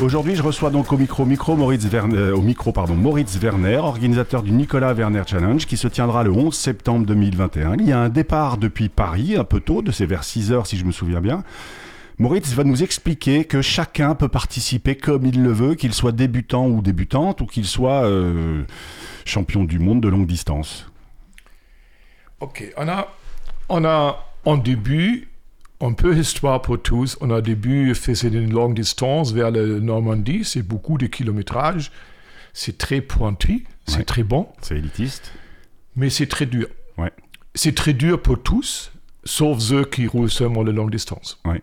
Aujourd'hui, 0.00 0.36
je 0.36 0.42
reçois 0.44 0.70
donc 0.70 0.92
au 0.92 0.96
micro, 0.96 1.24
micro 1.24 1.56
Moritz 1.56 1.84
Werner, 1.86 2.16
euh, 2.16 2.36
au 2.36 2.42
micro 2.42 2.70
pardon, 2.70 2.94
Moritz 2.94 3.36
Werner, 3.38 3.78
organisateur 3.78 4.44
du 4.44 4.52
Nicolas 4.52 4.94
Werner 4.94 5.22
Challenge, 5.26 5.66
qui 5.66 5.76
se 5.76 5.88
tiendra 5.88 6.22
le 6.22 6.30
11 6.30 6.54
septembre 6.54 7.06
2021. 7.06 7.74
Il 7.80 7.88
y 7.88 7.92
a 7.92 7.98
un 7.98 8.08
départ 8.08 8.56
depuis 8.56 8.88
Paris, 8.88 9.34
un 9.36 9.44
peu 9.44 9.58
tôt, 9.58 9.82
de 9.82 9.90
c'est 9.90 10.06
vers 10.06 10.22
6 10.22 10.52
heures 10.52 10.68
si 10.68 10.76
je 10.76 10.84
me 10.84 10.92
souviens 10.92 11.20
bien. 11.20 11.42
Moritz 12.20 12.52
va 12.52 12.64
nous 12.64 12.82
expliquer 12.82 13.44
que 13.46 13.62
chacun 13.62 14.14
peut 14.14 14.28
participer 14.28 14.94
comme 14.94 15.24
il 15.24 15.42
le 15.42 15.50
veut, 15.52 15.74
qu'il 15.74 15.94
soit 15.94 16.12
débutant 16.12 16.68
ou 16.68 16.82
débutante, 16.82 17.40
ou 17.40 17.46
qu'il 17.46 17.64
soit 17.64 18.04
euh, 18.04 18.62
champion 19.24 19.64
du 19.64 19.78
monde 19.78 20.02
de 20.02 20.08
longue 20.08 20.26
distance. 20.26 20.86
Ok, 22.40 22.70
on 22.76 22.88
a, 22.88 23.08
on 23.70 23.84
a 23.86 24.22
en 24.44 24.56
début 24.58 25.28
un 25.80 25.94
peu 25.94 26.14
histoire 26.14 26.60
pour 26.60 26.80
tous. 26.82 27.16
On 27.22 27.30
a 27.30 27.40
début 27.40 27.94
fait 27.94 28.12
une 28.22 28.52
longue 28.52 28.74
distance 28.74 29.32
vers 29.32 29.50
la 29.50 29.62
Normandie, 29.62 30.44
c'est 30.44 30.62
beaucoup 30.62 30.98
de 30.98 31.06
kilométrage, 31.06 31.90
c'est 32.52 32.76
très 32.76 33.00
pointu, 33.00 33.64
c'est 33.86 33.96
Ouais. 33.98 34.04
très 34.04 34.22
bon, 34.24 34.46
C'est 34.60 34.76
élitiste. 34.76 35.32
mais 35.96 36.10
c'est 36.10 36.26
très 36.26 36.44
dur. 36.44 36.66
Ouais. 36.98 37.12
C'est 37.54 37.74
très 37.74 37.94
dur 37.94 38.20
pour 38.20 38.42
tous, 38.42 38.92
sauf 39.24 39.58
ceux 39.58 39.86
qui 39.86 40.06
roulent 40.06 40.30
seulement 40.30 40.62
la 40.62 40.72
longue 40.72 40.90
distance. 40.90 41.40
Ouais. 41.46 41.62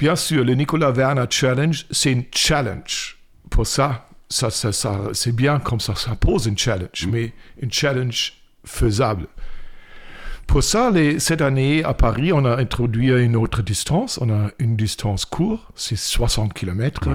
Bien 0.00 0.16
sûr, 0.16 0.44
le 0.44 0.54
Nicolas 0.54 0.90
Werner 0.90 1.24
Challenge, 1.30 1.86
c'est 1.90 2.12
un 2.14 2.22
challenge. 2.34 3.18
Pour 3.50 3.66
ça, 3.66 4.08
ça, 4.28 4.50
ça, 4.50 4.72
ça 4.72 4.98
c'est 5.12 5.34
bien 5.34 5.58
comme 5.60 5.80
ça 5.80 5.94
s'impose 5.94 6.48
un 6.48 6.56
challenge, 6.56 7.06
mais 7.10 7.32
un 7.62 7.68
challenge 7.70 8.32
faisable. 8.64 9.26
Pour 10.46 10.62
ça, 10.64 10.90
les- 10.90 11.20
cette 11.20 11.42
année, 11.42 11.84
à 11.84 11.94
Paris, 11.94 12.32
on 12.32 12.44
a 12.44 12.56
introduit 12.56 13.10
une 13.10 13.36
autre 13.36 13.62
distance. 13.62 14.18
On 14.20 14.30
a 14.30 14.50
une 14.58 14.74
distance 14.76 15.24
courte, 15.24 15.62
c'est 15.76 15.96
60 15.96 16.54
km. 16.54 17.08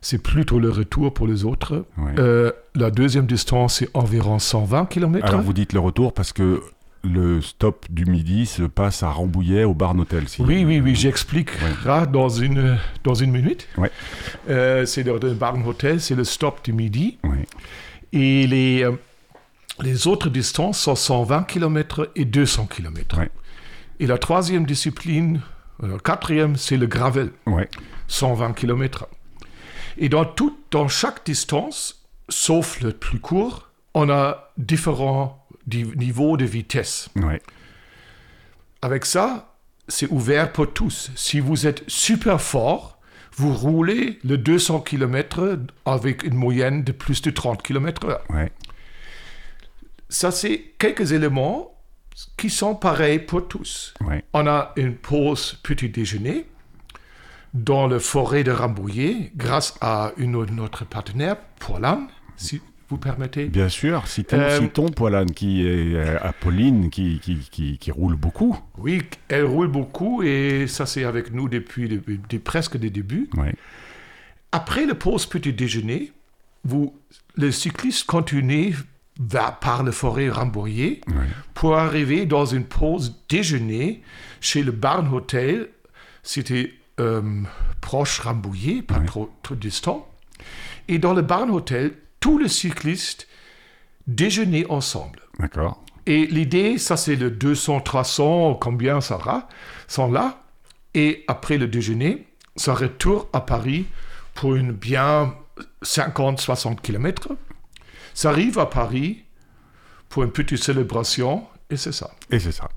C'est 0.00 0.18
plutôt 0.22 0.58
le 0.58 0.68
retour 0.70 1.12
pour 1.14 1.26
les 1.26 1.44
autres. 1.46 1.86
Euh, 2.18 2.52
la 2.74 2.90
deuxième 2.90 3.26
distance, 3.26 3.76
c'est 3.78 3.88
environ 3.94 4.38
120 4.38 4.86
km. 4.86 5.26
Alors 5.26 5.40
vous 5.42 5.52
dites 5.54 5.72
le 5.72 5.80
retour 5.80 6.12
parce 6.12 6.32
que 6.32 6.62
le 7.04 7.40
stop 7.42 7.86
du 7.90 8.06
midi 8.06 8.46
se 8.46 8.62
passe 8.62 9.02
à 9.02 9.10
Rambouillet 9.10 9.64
au 9.64 9.74
bar 9.74 9.94
Notel. 9.94 10.28
Si 10.28 10.42
Oui, 10.42 10.64
oui, 10.64 10.80
oui, 10.80 10.94
j'expliquerai 10.94 12.06
dans, 12.10 12.28
une, 12.28 12.78
dans 13.04 13.14
une 13.14 13.30
minute. 13.30 13.68
Ouais. 13.76 13.90
Euh, 14.48 14.86
c'est 14.86 15.02
le, 15.02 15.18
le 15.18 15.34
Barn 15.34 15.66
Hotel, 15.66 16.00
c'est 16.00 16.14
le 16.14 16.24
stop 16.24 16.64
du 16.64 16.72
midi. 16.72 17.18
Ouais. 17.24 17.46
Et 18.12 18.46
les, 18.46 18.84
euh, 18.84 18.92
les 19.80 20.06
autres 20.06 20.30
distances 20.30 20.78
sont 20.80 20.94
120 20.96 21.44
km 21.44 22.10
et 22.16 22.24
200 22.24 22.66
km. 22.66 23.20
Et 24.00 24.06
la 24.06 24.18
troisième 24.18 24.66
discipline, 24.66 25.40
Le 25.82 25.98
quatrième, 25.98 26.56
c'est 26.56 26.76
le 26.76 26.86
gravel, 26.86 27.30
Ouais. 27.46 27.68
120 28.08 28.52
km. 28.54 29.06
Et 29.98 30.08
dans, 30.08 30.24
tout, 30.24 30.56
dans 30.70 30.88
chaque 30.88 31.24
distance, 31.26 32.04
sauf 32.28 32.80
le 32.80 32.92
plus 32.92 33.18
court, 33.20 33.68
on 33.94 34.08
a 34.10 34.50
différents 34.56 35.43
di- 35.66 35.84
niveaux 35.96 36.36
de 36.36 36.44
vitesse. 36.44 37.08
Ouais. 37.16 37.40
Avec 38.82 39.04
ça, 39.04 39.54
c'est 39.88 40.08
ouvert 40.10 40.52
pour 40.52 40.72
tous. 40.72 41.10
Si 41.16 41.40
vous 41.40 41.66
êtes 41.66 41.82
super 41.88 42.40
fort, 42.40 42.98
vous 43.36 43.52
roulez 43.54 44.18
le 44.24 44.38
200 44.38 44.80
km 44.80 45.58
avec 45.86 46.22
une 46.24 46.34
moyenne 46.34 46.84
de 46.84 46.92
plus 46.92 47.20
de 47.22 47.30
30 47.30 47.62
km 47.62 48.06
heure. 48.06 48.24
Ouais. 48.30 48.52
Ça, 50.08 50.30
c'est 50.30 50.72
quelques 50.78 51.12
éléments 51.12 51.70
qui 52.36 52.48
sont 52.50 52.74
pareils 52.76 53.18
pour 53.18 53.48
tous. 53.48 53.94
Ouais. 54.00 54.24
On 54.32 54.46
a 54.46 54.72
une 54.76 54.94
pause 54.94 55.58
petit 55.62 55.88
déjeuner 55.88 56.46
dans 57.54 57.86
la 57.88 57.98
forêt 57.98 58.44
de 58.44 58.52
Rambouillet 58.52 59.32
grâce 59.36 59.76
à 59.80 60.12
une 60.16 60.44
notre 60.54 60.84
partenaire, 60.84 61.36
Poilan, 61.58 62.06
si 62.36 62.60
vous 62.88 62.98
permettez. 62.98 63.46
Bien 63.46 63.68
sûr, 63.68 64.06
citons, 64.06 64.38
Euh, 64.38 64.58
citons 64.60 64.88
Poilane, 64.90 65.30
qui 65.32 65.66
est 65.66 65.94
euh, 65.94 66.18
Apolline, 66.22 66.90
qui, 66.90 67.18
qui, 67.20 67.36
qui, 67.50 67.78
qui 67.78 67.90
roule 67.90 68.14
beaucoup. 68.16 68.58
Oui, 68.78 69.02
elle 69.28 69.44
roule 69.44 69.68
beaucoup 69.68 70.22
et 70.22 70.66
ça, 70.68 70.86
c'est 70.86 71.04
avec 71.04 71.32
nous 71.32 71.48
depuis, 71.48 71.88
depuis- 71.88 72.18
depuis 72.18 72.38
presque 72.38 72.76
des 72.76 72.90
débuts. 72.90 73.28
Ouais. 73.36 73.54
Après 74.52 74.86
la 74.86 74.94
pause 74.94 75.26
petit 75.26 75.52
déjeuner, 75.52 76.12
vous, 76.64 76.94
le 77.36 77.50
cycliste 77.50 78.06
continue 78.06 78.76
par 79.60 79.82
la 79.84 79.92
forêt 79.92 80.28
Ouais. 80.28 81.02
pour 81.54 81.76
arriver 81.76 82.26
dans 82.26 82.44
une 82.46 82.64
pause 82.64 83.16
déjeuner 83.28 84.02
chez 84.40 84.62
le 84.62 84.72
Barn 84.72 85.12
Hotel. 85.14 85.68
C'était 86.22 86.72
euh, 87.00 87.22
proche 87.80 88.20
Rambouillet, 88.20 88.82
pas 88.82 89.00
trop, 89.00 89.30
trop 89.42 89.54
distant. 89.54 90.08
Et 90.88 90.98
dans 90.98 91.14
le 91.14 91.22
Barn 91.22 91.50
Hotel, 91.50 91.92
tous 92.24 92.38
les 92.38 92.48
cyclistes 92.48 93.28
déjeunaient 94.06 94.64
ensemble. 94.70 95.20
D'accord. 95.38 95.84
Et 96.06 96.24
l'idée, 96.24 96.78
ça 96.78 96.96
c'est 96.96 97.16
le 97.16 97.30
200, 97.30 97.82
300, 97.82 98.54
combien 98.54 99.02
ça 99.02 99.18
sera, 99.18 99.46
sont 99.88 100.10
là. 100.10 100.42
Et 100.94 101.26
après 101.28 101.58
le 101.58 101.66
déjeuner, 101.66 102.26
ça 102.56 102.72
retourne 102.72 103.26
à 103.34 103.42
Paris 103.42 103.84
pour 104.32 104.54
une 104.54 104.72
bien 104.72 105.34
50, 105.82 106.40
60 106.40 106.80
km. 106.80 107.36
Ça 108.14 108.30
arrive 108.30 108.58
à 108.58 108.64
Paris 108.64 109.24
pour 110.08 110.22
une 110.22 110.32
petite 110.32 110.62
célébration, 110.62 111.46
et 111.70 111.76
c'est 111.76 111.92
ça. 111.92 112.10
Et 112.30 112.38
c'est 112.38 112.52
ça. 112.52 112.68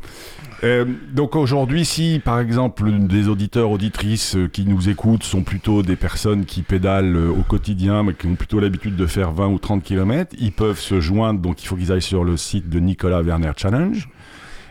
Euh, 0.64 0.86
donc 1.14 1.36
aujourd'hui, 1.36 1.86
si 1.86 2.22
par 2.24 2.40
exemple 2.40 2.90
des 3.08 3.28
auditeurs, 3.28 3.70
auditrices 3.70 4.36
euh, 4.36 4.48
qui 4.48 4.66
nous 4.66 4.90
écoutent 4.90 5.24
sont 5.24 5.44
plutôt 5.44 5.84
des 5.84 5.96
personnes 5.96 6.46
qui 6.46 6.62
pédalent 6.64 7.16
euh, 7.16 7.30
au 7.30 7.44
quotidien, 7.44 8.04
mais 8.04 8.14
qui 8.14 8.26
ont 8.28 8.36
plutôt 8.36 8.60
l'habitude 8.60 8.96
de 8.96 9.06
faire 9.06 9.32
20 9.32 9.48
ou 9.48 9.60
30 9.60 9.84
km, 9.84 10.36
ils 10.40 10.52
peuvent 10.52 10.80
se 10.80 11.00
joindre, 11.00 11.40
donc 11.42 11.62
il 11.64 11.68
faut 11.68 11.76
qu'ils 11.76 11.92
aillent 11.92 12.02
sur 12.02 12.24
le 12.24 12.38
site 12.38 12.70
de 12.70 12.80
Nicolas 12.80 13.22
Werner 13.22 13.52
Challenge 13.58 14.08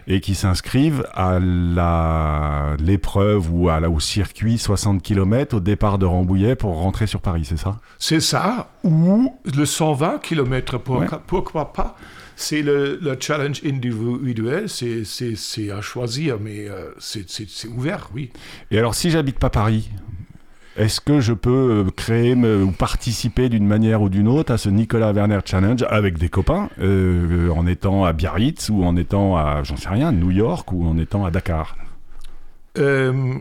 et 0.08 0.20
qui 0.20 0.34
s'inscrivent 0.36 1.04
à 1.14 1.38
l'épreuve 2.78 3.52
ou 3.52 3.68
à 3.68 3.80
la, 3.80 3.90
au 3.90 4.00
circuit 4.00 4.58
60 4.58 5.02
km 5.02 5.56
au 5.56 5.60
départ 5.60 5.98
de 5.98 6.06
Rambouillet 6.06 6.54
pour 6.56 6.74
rentrer 6.76 7.06
sur 7.06 7.20
Paris, 7.20 7.44
c'est 7.44 7.56
ça? 7.58 7.78
C'est 7.98 8.20
ça, 8.20 8.70
ou 8.84 9.34
le 9.56 9.64
120 9.66 10.18
km, 10.22 10.78
pour, 10.78 10.98
Ouais. 10.98 11.06
pourquoi 11.26 11.72
pas 11.72 11.96
c'est 12.36 12.62
le, 12.62 12.98
le 13.02 13.16
challenge 13.18 13.62
individuel, 13.64 14.68
c'est- 14.68 15.70
à 15.70 15.80
choisir, 15.80 16.38
mais 16.38 16.68
euh, 16.68 16.90
c'est 16.98 17.68
ouvert, 17.68 18.10
oui. 18.14 18.30
Et 18.70 18.78
alors, 18.78 18.94
si 18.94 19.10
j'habite 19.10 19.38
pas 19.38 19.50
Paris, 19.50 19.90
est-ce 20.76 21.00
que 21.00 21.20
je 21.20 21.32
peux 21.32 21.86
euh, 21.86 21.90
créer 21.90 22.34
me- 22.34 22.62
ou 22.62 22.70
participer 22.72 23.48
d'une 23.48 23.66
manière 23.66 24.02
ou 24.02 24.10
d'une 24.10 24.28
autre 24.28 24.52
à 24.52 24.58
ce 24.58 24.68
Nicolas 24.68 25.12
Werner 25.12 25.38
Challenge 25.46 25.82
avec 25.88 26.18
des 26.18 26.28
copains, 26.28 26.68
euh, 26.78 27.48
en 27.50 27.66
étant 27.66 28.04
à 28.04 28.12
Biarritz 28.12 28.68
ou 28.68 28.84
en 28.84 28.96
étant 28.96 29.36
à, 29.38 29.62
j'en 29.64 29.76
sais 29.78 29.88
rien, 29.88 30.12
New 30.12 30.30
York 30.30 30.70
ou 30.72 30.86
en 30.86 30.98
étant 30.98 31.24
à 31.24 31.30
Dakar? 31.30 31.76
Euh, 32.76 33.34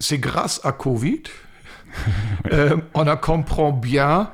c'est 0.00 0.18
grâce 0.18 0.60
à 0.64 0.72
Covid, 0.72 1.22
on 2.94 3.06
a 3.06 3.16
comprend 3.16 3.70
bien 3.70 4.30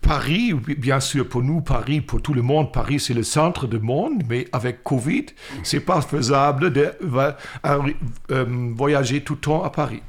Paris, 0.00 0.54
bien 0.54 1.00
sûr 1.00 1.28
pour 1.28 1.42
nous, 1.42 1.60
Paris, 1.60 2.00
pour 2.00 2.22
tout 2.22 2.32
le 2.32 2.42
monde, 2.42 2.72
Paris 2.72 3.00
c'est 3.00 3.14
le 3.14 3.22
centre 3.22 3.66
du 3.66 3.78
monde, 3.78 4.22
mais 4.28 4.46
avec 4.52 4.82
Covid, 4.82 5.26
c'est 5.62 5.80
pas 5.80 6.00
faisable 6.00 6.72
de 6.72 6.92
euh, 7.04 8.46
voyager 8.74 9.22
tout 9.22 9.34
le 9.34 9.40
temps 9.40 9.62
à 9.64 9.70
Paris. 9.70 10.02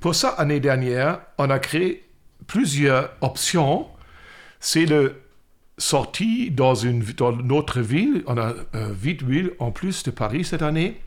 Pour 0.00 0.14
ça, 0.14 0.36
l'année 0.38 0.60
dernière, 0.60 1.20
on 1.38 1.50
a 1.50 1.58
créé 1.58 2.04
plusieurs 2.46 3.10
options. 3.20 3.86
C'est 4.60 4.86
le 4.86 5.22
sortie 5.78 6.50
dans, 6.50 6.74
une, 6.74 7.02
dans 7.16 7.32
notre 7.32 7.80
ville, 7.80 8.22
on 8.26 8.38
a 8.38 8.54
euh, 8.74 8.94
huit 9.02 9.22
villes 9.22 9.52
en 9.58 9.70
plus 9.70 10.02
de 10.04 10.10
Paris 10.10 10.44
cette 10.44 10.62
année, 10.62 11.00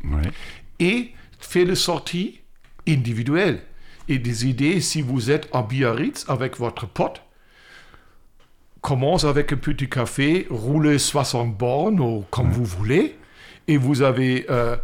et 0.79 1.11
fait 1.39 1.65
le 1.65 1.75
sortie 1.75 2.41
individuelle. 2.87 3.61
Et 4.07 4.17
des 4.17 4.47
idées, 4.47 4.81
si 4.81 5.01
vous 5.01 5.29
êtes 5.29 5.47
en 5.51 5.61
Biarritz 5.61 6.25
avec 6.27 6.57
votre 6.57 6.87
pote, 6.87 7.21
commence 8.81 9.23
avec 9.23 9.51
un 9.53 9.57
petit 9.57 9.89
café, 9.89 10.47
roulez 10.49 10.99
60 10.99 11.57
bornes 11.57 11.99
ou 11.99 12.25
comme 12.29 12.49
vous 12.49 12.65
voulez, 12.65 13.17
et 13.67 13.77
vous 13.77 14.01
avez, 14.01 14.45
euh, 14.49 14.77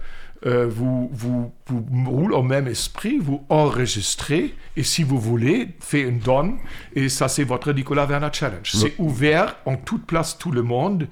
euh, 0.45 0.67
vous, 0.67 1.09
vous, 1.13 1.53
vous 1.67 2.11
roulez 2.11 2.35
au 2.35 2.43
même 2.43 2.67
esprit, 2.67 3.17
vous 3.19 3.43
enregistrez, 3.49 4.53
et 4.75 4.83
si 4.83 5.03
vous 5.03 5.19
voulez, 5.19 5.69
faites 5.79 6.07
une 6.07 6.19
donne, 6.19 6.57
et 6.93 7.09
ça 7.09 7.27
c'est 7.27 7.43
votre 7.43 7.71
Nicolas 7.71 8.05
Werner 8.05 8.29
Challenge. 8.33 8.69
C'est 8.71 8.93
ouvert 8.97 9.55
en 9.65 9.77
toute 9.77 10.05
place, 10.05 10.37
tout 10.37 10.51
le 10.51 10.61
monde, 10.61 11.07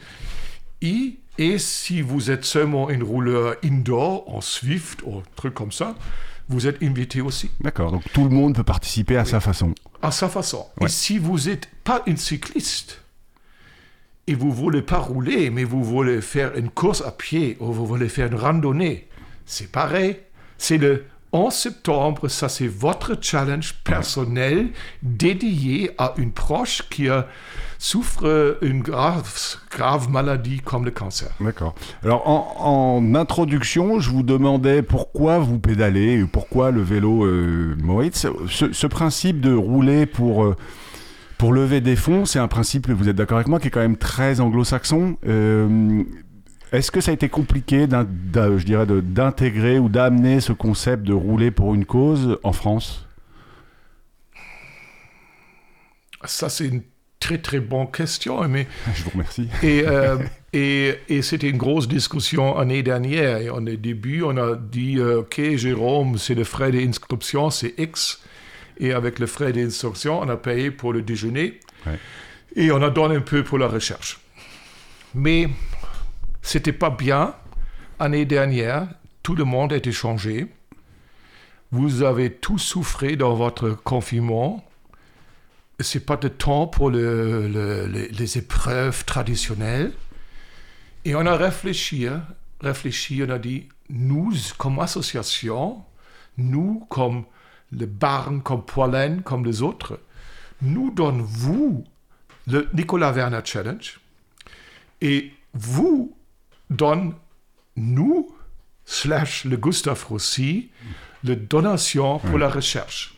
et, 0.82 1.20
et 1.38 1.58
si 1.58 2.02
vous 2.02 2.32
êtes 2.32 2.46
seulement 2.46 2.90
un 2.90 3.04
rouleur 3.04 3.56
indoor, 3.64 4.26
en 4.28 4.42
Swift 4.42 5.02
ou 5.06 5.20
un 5.20 5.24
truc 5.36 5.54
comme 5.54 5.72
ça, 5.72 5.96
vous 6.50 6.68
êtes 6.68 6.84
invité 6.84 7.22
aussi 7.22 7.50
D'accord, 7.62 7.92
donc 7.92 8.04
tout 8.14 8.26
le 8.26 8.30
monde 8.30 8.56
peut 8.56 8.64
participer 8.64 9.18
à 9.18 9.26
sa 9.26 9.40
façon. 9.40 9.74
À 10.04 10.12
sa 10.12 10.30
façon. 10.30 10.68
Ouais. 10.80 10.86
Et 10.88 10.90
si 10.90 11.18
vous 11.18 11.40
n'êtes 11.40 11.68
pas 11.84 12.04
une 12.06 12.18
cycliste 12.18 13.02
et 14.28 14.36
vous 14.36 14.52
voulez 14.52 14.82
pas 14.82 15.00
rouler, 15.00 15.50
mais 15.50 15.64
vous 15.64 15.84
voulez 15.84 16.22
faire 16.22 16.56
une 16.56 16.70
course 16.70 17.02
à 17.02 17.12
pied 17.12 17.58
ou 17.60 17.72
vous 17.72 17.88
voulez 17.88 18.10
faire 18.10 18.28
une 18.28 18.36
randonnée, 18.36 19.08
c'est 19.46 19.72
pareil. 19.72 20.20
C'est 20.58 20.78
le 20.78 21.06
11 21.34 21.54
septembre, 21.54 22.28
ça 22.28 22.48
c'est 22.48 22.68
votre 22.68 23.18
challenge 23.20 23.74
personnel 23.84 24.70
dédié 25.02 25.92
à 25.98 26.14
une 26.18 26.32
proche 26.32 26.84
qui 26.90 27.10
a, 27.10 27.28
souffre 27.84 28.58
une 28.62 28.82
grave, 28.82 30.10
maladie 30.10 30.62
comme 30.64 30.86
le 30.86 30.92
cancer. 30.92 31.30
D'accord. 31.42 31.76
Alors, 32.02 32.26
en, 32.30 33.02
en 33.02 33.16
introduction, 33.16 34.00
je 34.00 34.10
vous 34.10 34.24
demandais 34.24 34.82
pourquoi 34.82 35.40
vous 35.40 35.60
pédalez, 35.60 36.24
pourquoi 36.32 36.72
le 36.72 36.82
vélo 36.82 37.26
euh, 37.26 37.76
Moritz. 37.84 38.26
Ce, 38.48 38.88
principe 38.88 39.42
de 39.42 39.54
rouler 39.54 40.06
pour, 40.06 40.46
euh, 40.46 40.56
pour 41.38 41.52
lever 41.52 41.82
des 41.82 41.98
fonds, 41.98 42.26
c'est 42.26 42.40
un 42.40 42.48
principe, 42.48 42.90
vous 42.90 43.10
êtes 43.10 43.18
d'accord 43.18 43.38
avec 43.38 43.50
moi, 43.50 43.60
qui 43.60 43.68
est 43.68 43.72
quand 43.72 43.82
même 43.82 43.98
très 43.98 44.40
anglo-saxon. 44.40 45.18
Euh, 45.28 46.04
Est-ce 46.74 46.90
que 46.92 47.02
ça 47.02 47.12
a 47.12 47.14
été 47.14 47.30
compliqué, 47.30 47.86
je 47.88 48.66
dirais, 48.66 48.88
d'intégrer 48.88 49.78
ou 49.78 49.90
d'amener 49.90 50.42
ce 50.42 50.54
concept 50.54 51.04
de 51.04 51.14
rouler 51.14 51.52
pour 51.52 51.76
une 51.76 51.86
cause 51.86 52.40
en 52.42 52.52
France? 52.52 53.08
Ça 56.26 56.50
c'est 56.50 56.66
une 56.66 56.82
très 57.20 57.38
très 57.38 57.60
bonne 57.60 57.92
question, 57.92 58.48
mais 58.48 58.68
Je 58.96 59.04
vous 59.04 59.12
remercie. 59.12 59.48
Et, 59.62 59.84
euh, 59.86 60.18
et, 60.54 60.96
et 61.10 61.22
c'était 61.22 61.50
une 61.50 61.58
grosse 61.58 61.88
discussion 61.88 62.58
l'année 62.58 62.82
dernière. 62.82 63.38
Et 63.38 63.50
au 63.50 63.60
début, 63.62 64.24
on 64.24 64.36
a 64.38 64.56
dit, 64.56 64.98
euh, 64.98 65.20
OK, 65.20 65.40
Jérôme, 65.56 66.18
c'est 66.18 66.34
le 66.34 66.44
frais 66.44 66.72
d'inscription, 66.72 67.52
c'est 67.52 67.76
X. 67.78 68.20
Et 68.80 68.94
avec 68.94 69.20
le 69.20 69.28
frais 69.28 69.54
d'inscription, 69.54 70.22
on 70.22 70.30
a 70.30 70.38
payé 70.38 70.72
pour 70.72 70.92
le 70.92 71.02
déjeuner. 71.04 71.60
Ouais. 71.86 72.00
Et 72.56 72.72
on 72.72 72.82
a 72.82 72.90
donné 72.90 73.16
un 73.18 73.22
peu 73.22 73.44
pour 73.44 73.60
la 73.60 73.68
recherche. 73.68 74.20
Mais 75.14 75.48
c'était 76.44 76.74
pas 76.74 76.92
bien. 76.92 77.34
L'année 78.00 78.26
dernière, 78.26 78.88
tout 79.24 79.34
le 79.34 79.46
monde 79.46 79.74
était 79.74 79.92
changé. 79.92 80.48
Vous 81.72 82.04
avez 82.04 82.32
tout 82.32 82.60
souffré 82.60 83.16
dans 83.16 83.34
votre 83.34 83.72
confinement 83.72 84.64
c'est 85.80 86.06
pas 86.06 86.18
de 86.18 86.28
temps 86.28 86.68
pour 86.68 86.90
le- 86.90 87.48
le- 87.48 87.88
les, 87.88 88.38
épreuves 88.38 89.04
traditionnelles. 89.06 89.92
Et 91.04 91.16
on 91.16 91.26
a 91.26 91.36
réfléchi, 91.36 92.08
hein, 92.08 92.24
réfléchi, 92.62 93.22
on 93.28 93.30
a 93.32 93.40
dit, 93.40 93.68
nous, 93.90 94.32
comme 94.58 94.80
association, 94.80 95.84
nous, 96.38 96.86
comme 96.90 97.26
le 97.72 97.86
Barn, 97.88 98.42
comme 98.42 98.64
Poilène, 98.64 99.24
comme 99.24 99.44
les 99.44 99.62
autres, 99.62 100.00
nous 100.62 100.92
donnons 100.92 101.24
vous 101.24 101.84
le 102.48 102.70
Nicolas 102.74 103.12
Werner 103.12 103.42
Challenge 103.44 104.00
et 105.02 105.34
vous 105.54 106.16
donnez 106.76 107.12
nous 107.76 108.34
slash 108.86 109.46
le 109.46 109.58
Gustave 109.58 110.04
Rossi, 110.10 110.70
le 111.24 111.36
donation 111.36 112.20
pour 112.20 112.38
la 112.38 112.50
recherche. 112.50 113.16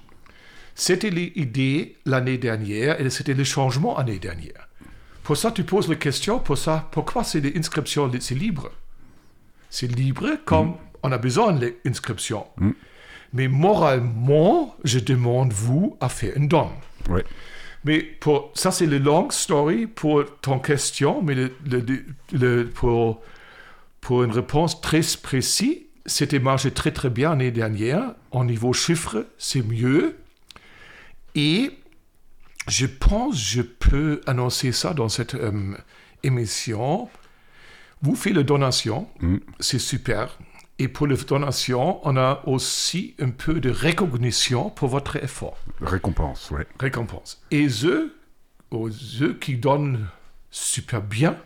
C'était 0.75 1.09
l'idée 1.09 1.95
l'année 2.05 2.37
dernière 2.37 2.99
et 3.01 3.09
c'était 3.09 3.33
le 3.33 3.43
changement 3.43 3.97
l'année 3.97 4.19
dernière. 4.19 4.67
Pour 5.23 5.37
ça, 5.37 5.51
tu 5.51 5.63
poses 5.63 5.87
la 5.89 5.95
question, 5.95 6.39
pour 6.39 6.57
ça, 6.57 6.87
pourquoi 6.91 7.23
c'est 7.23 7.41
des 7.41 7.57
inscriptions, 7.57 8.11
c'est 8.19 8.35
libre 8.35 8.69
C'est 9.69 9.87
libre 9.87 10.37
comme 10.45 10.75
on 11.01 11.11
a 11.11 11.17
besoin 11.17 11.53
de 11.53 11.73
l'inscription. 11.83 12.45
Mais 13.33 13.47
moralement, 13.47 14.75
je 14.83 14.99
demande 14.99 15.51
vous 15.51 15.97
à 15.99 16.09
faire 16.09 16.33
une 16.37 16.47
don. 16.47 16.69
Ouais. 17.09 17.23
Mais 17.83 17.99
pour, 18.01 18.51
ça, 18.55 18.71
c'est 18.71 18.85
le 18.85 18.97
long 18.99 19.29
story 19.29 19.87
pour 19.87 20.23
ton 20.41 20.59
question, 20.59 21.21
mais 21.21 21.35
le, 21.35 21.51
le- 21.65 21.85
le- 22.33 22.69
pour, 22.69 23.21
pour 24.05 24.23
une 24.23 24.31
réponse 24.31 24.81
très 24.81 25.01
précise, 25.23 25.79
c'était 26.05 26.37
marché 26.37 26.69
très 26.69 26.91
très 26.91 27.09
bien 27.09 27.31
l'année 27.31 27.49
dernière. 27.49 28.13
Au 28.29 28.45
niveau 28.45 28.71
chiffre, 28.71 29.25
c'est 29.39 29.63
mieux. 29.63 30.15
Et 31.33 31.71
je 32.67 32.85
pense 32.85 33.35
je 33.35 33.63
peux 33.63 34.21
annoncer 34.27 34.71
ça 34.73 34.93
dans 34.93 35.09
cette 35.09 35.33
euh, 35.33 35.73
émission. 36.21 37.09
Vous 38.03 38.15
faites 38.15 38.35
la 38.35 38.43
donation, 38.43 39.07
c'est 39.59 39.79
super. 39.79 40.37
Et 40.77 40.87
pour 40.87 41.07
la 41.07 41.15
donation, 41.15 41.99
on 42.07 42.15
a 42.15 42.43
aussi 42.45 43.15
un 43.19 43.31
peu 43.31 43.59
de 43.59 43.71
recognition 43.71 44.69
pour 44.69 44.89
votre 44.89 45.15
effort 45.15 45.57
Récompense, 45.81 46.51
ouais. 46.51 46.67
récompense. 46.79 47.41
Et 47.49 47.65
eux, 47.83 48.15
aux 48.69 48.89
eux 49.21 49.35
qui 49.41 49.57
donnent 49.57 50.05
super 50.51 51.01
bien, 51.01 51.37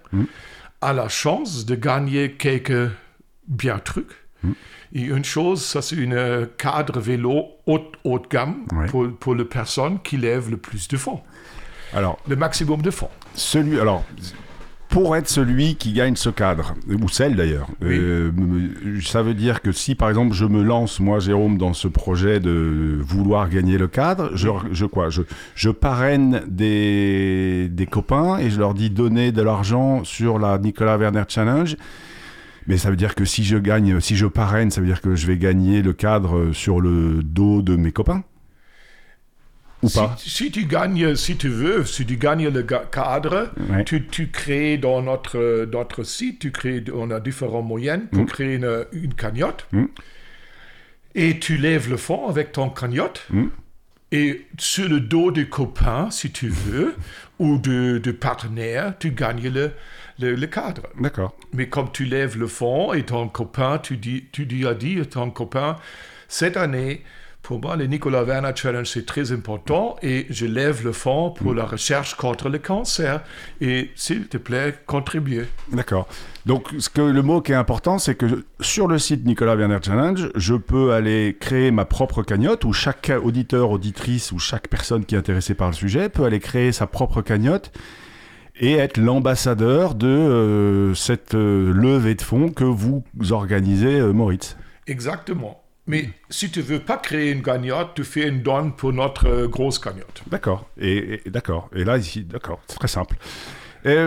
a 0.82 0.94
la 0.94 1.10
chance 1.10 1.66
de 1.66 1.76
gagner 1.76 2.34
quelques 2.34 2.90
bien 3.48 3.80
trucs. 3.80 4.12
Et 4.94 5.02
une 5.02 5.26
chose, 5.26 5.64
ça 5.64 5.82
c'est 5.82 5.96
une 5.98 6.14
euh, 6.14 6.46
cadre 6.58 7.00
vélo 7.00 7.44
haute, 7.66 7.94
haute 8.06 8.32
gamme 8.32 8.66
Ouais. 8.72 8.88
pour, 8.88 9.08
pour 9.20 9.36
les 9.36 9.44
personnes 9.46 10.00
qui 10.02 10.16
lèvent 10.18 10.50
le 10.50 10.58
plus 10.58 10.88
de 10.88 10.96
fonds, 10.98 11.22
Alors, 11.94 12.18
le 12.28 12.36
maximum 12.38 12.82
de 12.82 12.90
fonds. 12.90 13.10
celui, 13.36 13.80
alors, 13.80 14.06
pour 14.90 15.16
être 15.16 15.30
celui 15.30 15.76
qui 15.76 15.94
gagne 15.94 16.16
ce 16.16 16.30
cadre, 16.30 16.74
ou 16.90 17.08
celle 17.10 17.36
d'ailleurs, 17.36 17.68
Oui. 17.82 17.90
euh, 18.00 18.32
ça 19.04 19.22
veut 19.22 19.36
dire 19.36 19.62
que 19.62 19.72
si 19.72 19.94
par 19.94 20.10
exemple 20.10 20.34
je 20.34 20.46
me 20.46 20.64
lance, 20.64 21.00
moi 21.00 21.20
Jérôme, 21.20 21.58
dans 21.60 21.74
ce 21.74 21.88
projet 21.88 22.40
de 22.40 22.98
vouloir 23.02 23.50
gagner 23.50 23.78
le 23.78 23.88
cadre, 23.88 24.32
je, 24.34 24.50
je 24.72 24.86
quoi 24.88 25.10
je, 25.10 25.22
je 25.56 25.70
parraine 25.70 26.42
des, 26.48 27.70
des 27.70 27.86
copains 27.86 28.40
et 28.40 28.50
je 28.50 28.58
leur 28.60 28.74
dis 28.74 28.90
donner 28.90 29.32
de 29.32 29.42
l'argent 29.44 30.04
sur 30.04 30.40
la 30.40 30.58
Nicolas 30.58 30.98
Werner 30.98 31.24
Challenge. 31.28 31.76
Mais 32.68 32.78
ça 32.78 32.90
veut 32.92 32.96
dire 32.98 33.16
que 33.16 33.26
si 33.26 33.44
je 33.44 33.58
gagne, 33.58 34.00
si 34.00 34.16
je 34.16 34.28
parraine, 34.28 34.70
ça 34.70 34.80
veut 34.82 34.88
dire 34.88 35.02
que 35.02 35.16
je 35.16 35.26
vais 35.26 35.38
gagner 35.38 35.82
le 35.82 35.94
cadre 35.94 36.52
sur 36.52 36.82
le 36.82 37.22
dos 37.24 37.62
de 37.64 37.76
mes 37.76 37.92
copains 37.92 38.24
Ou 39.82 39.88
Si, 39.90 39.98
pas 39.98 40.16
si 40.18 40.52
tu 40.52 40.66
gagnes, 40.66 41.16
si 41.16 41.38
tu 41.38 41.48
veux, 41.48 41.86
si 41.86 42.06
tu 42.06 42.18
gagnes 42.18 42.50
le 42.50 42.64
cadre, 42.64 43.52
Ouais. 43.70 43.84
tu, 43.86 44.06
tu 44.08 44.30
crées 44.30 44.78
dans 44.78 45.02
notre, 45.02 45.66
notre 45.72 46.04
site, 46.04 46.40
tu 46.40 46.52
crées, 46.52 46.84
on 46.94 47.12
a 47.12 47.20
différents 47.20 47.62
moyens 47.62 48.02
pour 48.12 48.26
créer 48.26 48.56
une, 48.56 48.86
une 48.92 49.14
cagnotte. 49.14 49.68
Mm. 49.72 49.86
Et 51.16 51.40
tu 51.40 51.58
lèves 51.58 51.90
le 51.90 51.98
fond 51.98 52.28
avec 52.28 52.52
ton 52.52 52.70
cagnotte. 52.70 53.26
Mm. 53.30 53.48
Et 54.12 54.48
sur 54.58 54.90
le 54.90 55.00
dos 55.00 55.32
des 55.32 55.48
copains, 55.48 56.10
si 56.12 56.32
tu 56.32 56.50
veux, 56.50 56.96
ou 57.40 57.58
de, 57.58 58.00
de 58.00 58.12
partenaires, 58.12 58.94
tu 59.00 59.12
gagnes 59.12 59.50
le, 59.50 59.72
le, 60.20 60.36
le 60.36 60.48
cadre. 60.48 60.84
D'accord. 61.00 61.36
Mais 61.54 61.70
comme 61.70 61.92
tu 61.92 62.06
lèves 62.06 62.38
le 62.38 62.48
fond 62.48 62.92
et 62.94 63.04
ton 63.04 63.28
copain, 63.30 63.78
tu 63.78 63.98
dis, 63.98 64.26
tu 64.32 64.46
dis 64.46 64.66
à 64.68 64.74
dire 64.74 65.08
ton 65.08 65.30
copain, 65.32 65.78
cette 66.28 66.58
année, 66.58 67.04
pour 67.50 67.60
moi, 67.60 67.76
le 67.76 67.88
Nicolas 67.88 68.22
Werner 68.22 68.52
Challenge, 68.54 68.86
c'est 68.86 69.08
très 69.08 69.32
important 69.32 69.96
et 70.04 70.28
je 70.30 70.46
lève 70.46 70.84
le 70.84 70.92
fond 70.92 71.32
pour 71.32 71.56
la 71.56 71.66
recherche 71.66 72.14
contre 72.14 72.48
le 72.48 72.60
cancer. 72.60 73.24
Et 73.60 73.90
s'il 73.96 74.28
te 74.28 74.38
plaît, 74.38 74.76
contribue. 74.86 75.48
D'accord. 75.72 76.08
Donc, 76.46 76.68
ce 76.78 76.92
que, 76.92 77.02
le 77.02 77.24
mot 77.24 77.42
qui 77.42 77.54
est 77.54 77.56
important, 77.56 77.98
c'est 77.98 78.14
que 78.14 78.46
sur 78.60 78.88
le 78.88 79.00
site 79.00 79.26
Nicolas 79.26 79.56
Werner 79.56 79.80
Challenge, 79.84 80.30
je 80.36 80.54
peux 80.54 80.94
aller 80.94 81.38
créer 81.40 81.72
ma 81.72 81.86
propre 81.86 82.22
cagnotte 82.22 82.66
où 82.66 82.72
chaque 82.72 83.12
auditeur, 83.24 83.72
auditrice 83.72 84.32
ou 84.32 84.38
chaque 84.38 84.68
personne 84.68 85.04
qui 85.04 85.16
est 85.16 85.18
intéressée 85.18 85.56
par 85.56 85.70
le 85.70 85.74
sujet 85.74 86.08
peut 86.08 86.26
aller 86.26 86.40
créer 86.40 86.72
sa 86.72 86.86
propre 86.86 87.24
cagnotte 87.24 87.72
et 88.60 88.74
être 88.74 88.98
l'ambassadeur 88.98 89.96
de 89.96 90.06
euh, 90.06 90.94
cette 90.94 91.34
euh, 91.34 91.74
levée 91.74 92.14
de 92.14 92.22
fonds 92.22 92.50
que 92.50 92.64
vous 92.64 93.04
organisez, 93.32 94.00
euh, 94.00 94.14
Moritz. 94.14 94.56
Exactement. 94.86 95.64
Mais 95.90 96.10
si 96.30 96.50
tu 96.52 96.62
veux 96.62 96.80
pas 96.80 96.98
créer 96.98 97.32
une 97.32 97.42
cagnotte, 97.42 97.90
tu 97.96 98.04
fais 98.04 98.28
une 98.30 98.42
donne 98.42 98.74
pour 98.74 98.94
notre 98.94 99.28
euh, 99.28 99.48
grosse 99.48 99.80
cagnotte. 99.80 100.22
D'accord. 100.30 100.70
Et, 100.80 101.20
et- 101.26 101.30
d'accord. 101.30 101.68
Et 101.76 101.84
là, 101.84 101.98
ici, 101.98 102.24
d'accord, 102.24 102.60
c'est 102.68 102.78
très 102.80 102.88
simple. 102.88 103.18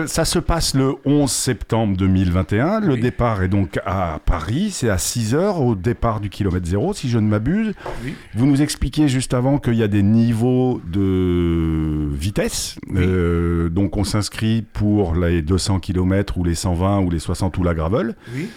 Ça 0.05 0.23
se 0.23 0.37
passe 0.37 0.75
le 0.75 0.93
11 1.03 1.31
septembre 1.31 1.97
2021. 1.97 2.79
Le 2.79 2.93
Oui. 2.93 2.99
départ 3.01 3.41
est 3.41 3.47
donc 3.47 3.79
à 3.87 4.19
Paris. 4.23 4.69
C'est 4.71 4.87
à 4.89 4.99
6 4.99 5.33
heures 5.33 5.61
au 5.61 5.73
départ 5.73 6.19
du 6.19 6.29
kilomètre 6.29 6.67
zéro, 6.67 6.93
si 6.93 7.09
je 7.09 7.17
ne 7.17 7.27
m'abuse. 7.27 7.73
Oui. 8.05 8.13
Vous 8.35 8.45
nous 8.45 8.61
expliquiez 8.61 9.07
juste 9.07 9.33
avant 9.33 9.57
qu'il 9.57 9.73
y 9.73 9.81
a 9.81 9.87
des 9.87 10.03
niveaux 10.03 10.79
de 10.85 12.07
vitesse. 12.13 12.75
Euh, 12.95 13.69
donc 13.69 13.97
on 13.97 14.03
s'inscrit 14.03 14.61
pour 14.73 15.15
les 15.15 15.41
200 15.41 15.79
km 15.79 16.37
ou 16.37 16.43
les 16.43 16.53
120 16.55 16.99
ou 16.99 17.09
les 17.09 17.19
60 17.19 17.57
ou 17.57 17.63
la 17.63 17.73
gravel. 17.73 18.15
Oui. 18.35 18.49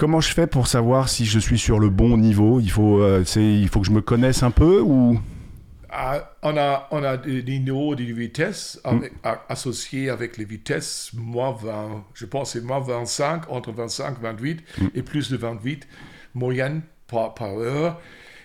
Comment 0.00 0.22
je 0.22 0.32
fais 0.32 0.46
pour 0.46 0.66
savoir 0.66 1.10
si 1.10 1.26
je 1.26 1.38
suis 1.38 1.58
sur 1.58 1.78
le 1.78 1.90
bon 1.90 2.16
niveau? 2.16 2.58
Il 2.58 2.70
faut, 2.70 3.02
euh, 3.02 3.22
il 3.36 3.68
faut 3.68 3.80
que 3.80 3.86
je 3.86 3.92
me 3.92 4.00
connaisse 4.00 4.42
un 4.42 4.50
peu 4.50 4.80
ou... 4.80 5.20
Ah, 5.90 6.30
on, 6.42 6.56
a, 6.56 6.88
on 6.90 7.02
a 7.02 7.18
des, 7.18 7.42
des 7.42 7.58
niveaux 7.58 7.94
de 7.94 8.04
vitesse 8.04 8.80
avec- 8.84 9.12
a- 9.24 9.42
associés 9.50 10.08
avec 10.08 10.38
les 10.38 10.46
vitesses 10.46 11.10
moins 11.14 11.52
20, 11.52 12.04
je 12.14 12.24
pense 12.24 12.52
c'est 12.52 12.64
moins 12.64 12.80
25, 12.80 13.50
entre 13.50 13.72
25 13.72 14.16
et 14.18 14.22
28, 14.22 14.60
et 14.94 15.02
plus 15.02 15.30
de 15.30 15.36
28 15.36 15.86
moyenne 16.34 16.80
par, 17.06 17.34
par 17.34 17.58
heure. 17.58 18.00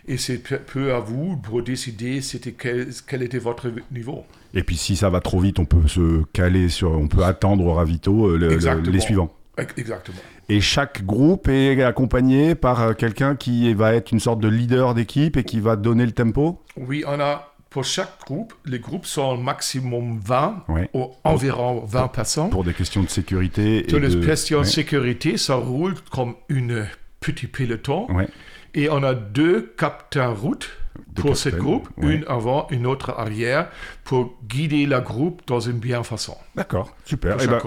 Et 0.07 0.17
c'est 0.17 0.39
peu, 0.39 0.93
à 0.93 0.99
vous 0.99 1.37
pour 1.37 1.63
décider 1.63 2.19
c'était 2.21 2.51
quel, 2.51 2.89
quel 3.07 3.23
était 3.23 3.37
votre 3.39 3.71
niveau. 3.91 4.25
Et 4.53 4.63
puis 4.63 4.75
si 4.75 4.95
ça 4.97 5.09
va 5.09 5.21
trop 5.21 5.39
vite, 5.39 5.57
on 5.59 5.65
peut 5.65 5.87
se 5.87 6.23
caler 6.33 6.67
sur, 6.67 6.91
on 6.91 7.07
peut 7.07 7.23
attendre 7.23 7.63
au 7.65 7.73
ravito 7.75 8.27
euh, 8.27 8.37
le- 8.37 8.49
les 8.91 8.99
suivants. 8.99 9.31
Ex- 9.57 9.73
Exactement. 9.77 10.17
Et 10.49 10.61
chaque 10.61 11.05
groupe 11.05 11.47
est 11.47 11.81
accompagné 11.83 12.55
par 12.55 12.81
euh, 12.81 12.93
quelqu'un 12.93 13.35
qui 13.35 13.73
va 13.73 13.93
être 13.95 14.11
une 14.11 14.19
sorte 14.19 14.39
de 14.39 14.47
leader 14.47 14.93
d'équipe 14.93 15.37
et 15.37 15.43
qui 15.43 15.59
va 15.59 15.75
donner 15.75 16.05
le 16.05 16.11
tempo? 16.11 16.61
Oui, 16.77 17.03
on 17.07 17.19
a 17.19 17.51
pour 17.69 17.83
chaque 17.83 18.19
groupe, 18.25 18.53
les 18.65 18.79
groupes 18.79 19.05
sont 19.05 19.35
maximum 19.37 20.17
20, 20.23 20.63
Ouais. 20.69 20.89
ou 20.93 21.07
environ 21.25 21.83
20 21.85 22.07
personnes. 22.07 22.49
Pour 22.49 22.63
des 22.63 22.73
questions 22.73 23.03
de 23.03 23.09
sécurité. 23.09 23.85
et 23.85 23.89
Sur 23.89 23.99
les 23.99 24.15
de- 24.15 24.25
questions 24.25 24.61
de 24.61 24.65
sécurité, 24.65 25.35
ça 25.37 25.55
roule 25.55 25.95
comme 26.11 26.35
une 26.47 26.85
petit 27.19 27.47
peloton. 27.47 28.07
Ouais. 28.13 28.27
Et 28.75 28.89
on 28.89 29.03
a 29.03 29.13
deux 29.13 29.73
captains 29.77 30.29
route 30.29 30.69
pour 31.15 31.37
ce 31.37 31.49
groupe, 31.49 31.87
ouais. 31.97 32.15
une 32.15 32.25
avant, 32.27 32.67
une 32.69 32.85
autre 32.85 33.13
arrière, 33.17 33.69
pour 34.03 34.35
guider 34.47 34.85
la 34.85 34.99
groupe 34.99 35.41
dans 35.47 35.59
une 35.59 35.79
bien 35.79 36.03
façon. 36.03 36.35
D'accord, 36.55 36.93
super. 37.05 37.37
Eh 37.41 37.47
ben, 37.47 37.59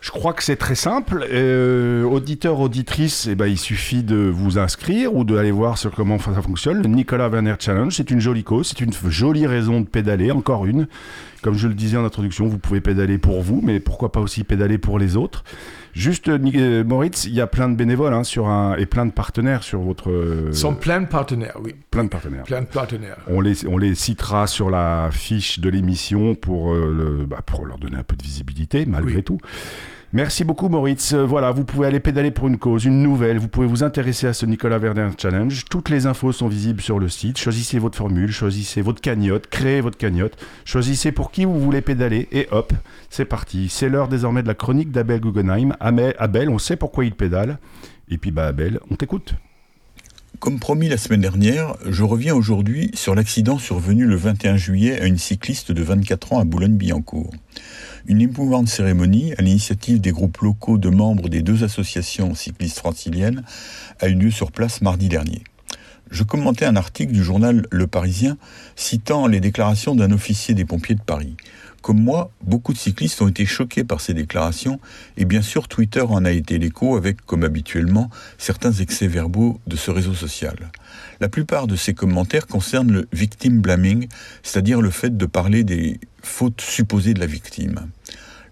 je 0.00 0.10
crois 0.10 0.32
que 0.32 0.42
c'est 0.42 0.56
très 0.56 0.74
simple. 0.74 1.26
Euh, 1.30 2.04
auditeur, 2.04 2.60
auditrice, 2.60 3.26
eh 3.30 3.34
ben, 3.34 3.46
il 3.46 3.58
suffit 3.58 4.02
de 4.02 4.16
vous 4.16 4.58
inscrire 4.58 5.14
ou 5.14 5.24
d'aller 5.24 5.50
voir 5.50 5.78
sur 5.78 5.90
comment 5.90 6.18
ça 6.18 6.40
fonctionne. 6.42 6.82
Le 6.82 6.88
Nicolas 6.88 7.28
Werner 7.28 7.54
Challenge, 7.58 7.94
c'est 7.94 8.10
une 8.10 8.20
jolie 8.20 8.44
cause, 8.44 8.68
c'est 8.68 8.80
une 8.80 8.92
jolie 9.08 9.46
raison 9.46 9.80
de 9.80 9.86
pédaler, 9.86 10.30
encore 10.30 10.66
une. 10.66 10.88
Comme 11.42 11.54
je 11.54 11.68
le 11.68 11.74
disais 11.74 11.96
en 11.96 12.04
introduction, 12.04 12.46
vous 12.48 12.58
pouvez 12.58 12.80
pédaler 12.80 13.16
pour 13.18 13.42
vous, 13.42 13.60
mais 13.64 13.78
pourquoi 13.80 14.10
pas 14.10 14.20
aussi 14.20 14.42
pédaler 14.44 14.76
pour 14.78 14.98
les 14.98 15.16
autres. 15.16 15.44
Juste, 15.92 16.28
euh, 16.28 16.38
euh, 16.54 16.84
Moritz, 16.84 17.24
il 17.26 17.32
y 17.34 17.40
a 17.40 17.46
plein 17.46 17.68
de 17.68 17.76
bénévoles 17.76 18.12
hein, 18.12 18.24
sur 18.24 18.48
un, 18.48 18.76
et 18.76 18.86
plein 18.86 19.06
de 19.06 19.12
partenaires 19.12 19.62
sur 19.62 19.80
votre... 19.80 20.10
euh, 20.10 20.48
Ils 20.48 20.54
sont 20.56 20.74
plein 20.74 21.00
de 21.00 21.06
partenaires, 21.06 21.56
oui. 21.62 21.74
plein 21.90 22.04
de 22.04 22.08
partenaires. 22.08 22.42
Plein 22.44 22.62
de 22.62 22.66
partenaires. 22.66 23.18
On 23.28 23.40
les, 23.40 23.66
on 23.66 23.78
les 23.78 23.94
citera 23.94 24.46
sur 24.46 24.68
la 24.70 25.10
fiche 25.12 25.60
de 25.60 25.68
l'émission 25.68 26.34
pour, 26.34 26.72
euh, 26.74 26.92
le- 27.20 27.26
bah, 27.26 27.40
pour 27.44 27.64
leur 27.66 27.78
donner 27.78 27.96
un 27.96 28.02
peu 28.04 28.16
de 28.16 28.22
visibilité, 28.22 28.84
malgré 28.86 29.16
Oui. 29.16 29.22
tout. 29.24 29.38
Merci 30.14 30.42
beaucoup, 30.42 30.70
Moritz. 30.70 31.12
Euh, 31.12 31.26
Voilà, 31.26 31.50
vous 31.50 31.64
pouvez 31.64 31.86
aller 31.86 32.00
pédaler 32.00 32.30
pour 32.30 32.48
une 32.48 32.56
cause, 32.56 32.86
une 32.86 33.02
nouvelle. 33.02 33.38
Vous 33.38 33.48
pouvez 33.48 33.66
vous 33.66 33.84
intéresser 33.84 34.26
à 34.26 34.32
ce 34.32 34.46
Nicolas 34.46 34.78
Werner 34.78 35.10
Challenge. 35.18 35.64
Toutes 35.68 35.90
les 35.90 36.06
infos 36.06 36.32
sont 36.32 36.48
visibles 36.48 36.80
sur 36.80 36.98
le 36.98 37.10
site. 37.10 37.36
Choisissez 37.36 37.78
votre 37.78 37.98
formule, 37.98 38.32
choisissez 38.32 38.80
votre 38.80 39.02
cagnotte, 39.02 39.48
créez 39.48 39.82
votre 39.82 39.98
cagnotte, 39.98 40.42
choisissez 40.64 41.12
pour 41.12 41.30
qui 41.30 41.44
vous 41.44 41.60
voulez 41.60 41.82
pédaler 41.82 42.26
et 42.32 42.48
hop, 42.52 42.72
c'est 43.10 43.26
parti. 43.26 43.68
C'est 43.68 43.90
l'heure 43.90 44.08
désormais 44.08 44.42
de 44.42 44.48
la 44.48 44.54
chronique 44.54 44.92
d'Abel 44.92 45.20
Guggenheim. 45.20 45.76
Abel, 45.78 46.48
on 46.48 46.58
sait 46.58 46.76
pourquoi 46.76 47.04
il 47.04 47.12
pédale. 47.14 47.58
Et 48.10 48.16
puis, 48.16 48.30
bah, 48.30 48.46
Abel, 48.46 48.80
on 48.90 48.94
t'écoute. 48.94 49.34
Comme 50.38 50.58
promis 50.58 50.88
la 50.88 50.96
semaine 50.96 51.20
dernière, 51.20 51.74
je 51.86 52.02
reviens 52.02 52.34
aujourd'hui 52.34 52.92
sur 52.94 53.14
l'accident 53.14 53.58
survenu 53.58 54.06
le 54.06 54.16
21 54.16 54.56
juillet 54.56 55.00
à 55.00 55.06
une 55.06 55.18
cycliste 55.18 55.72
de 55.72 55.82
24 55.82 56.32
ans 56.32 56.38
à 56.38 56.44
Boulogne-Billancourt. 56.44 57.32
Une 58.08 58.22
émouvante 58.22 58.68
cérémonie, 58.68 59.34
à 59.36 59.42
l'initiative 59.42 60.00
des 60.00 60.12
groupes 60.12 60.38
locaux 60.38 60.78
de 60.78 60.88
membres 60.88 61.28
des 61.28 61.42
deux 61.42 61.62
associations 61.62 62.34
cyclistes 62.34 62.78
franciliennes, 62.78 63.44
a 64.00 64.08
eu 64.08 64.14
lieu 64.14 64.30
sur 64.30 64.50
place 64.50 64.80
mardi 64.80 65.10
dernier. 65.10 65.44
Je 66.10 66.22
commentais 66.22 66.64
un 66.64 66.76
article 66.76 67.12
du 67.12 67.22
journal 67.22 67.66
Le 67.70 67.86
Parisien 67.86 68.38
citant 68.76 69.26
les 69.26 69.40
déclarations 69.40 69.94
d'un 69.94 70.10
officier 70.10 70.54
des 70.54 70.64
pompiers 70.64 70.94
de 70.94 71.02
Paris. 71.02 71.36
Comme 71.82 72.02
moi, 72.02 72.30
beaucoup 72.42 72.72
de 72.72 72.78
cyclistes 72.78 73.20
ont 73.20 73.28
été 73.28 73.44
choqués 73.44 73.84
par 73.84 74.00
ces 74.00 74.14
déclarations 74.14 74.80
et 75.18 75.26
bien 75.26 75.42
sûr 75.42 75.68
Twitter 75.68 76.00
en 76.00 76.24
a 76.24 76.30
été 76.30 76.58
l'écho 76.58 76.96
avec, 76.96 77.20
comme 77.26 77.44
habituellement, 77.44 78.08
certains 78.38 78.72
excès 78.72 79.06
verbaux 79.06 79.60
de 79.66 79.76
ce 79.76 79.90
réseau 79.90 80.14
social. 80.14 80.70
La 81.20 81.28
plupart 81.28 81.66
de 81.66 81.76
ces 81.76 81.92
commentaires 81.92 82.46
concernent 82.46 82.90
le 82.90 83.08
victim 83.12 83.60
blaming, 83.60 84.08
c'est-à-dire 84.42 84.80
le 84.80 84.90
fait 84.90 85.14
de 85.14 85.26
parler 85.26 85.62
des 85.62 86.00
fautes 86.22 86.62
supposées 86.62 87.12
de 87.12 87.20
la 87.20 87.26
victime. 87.26 87.90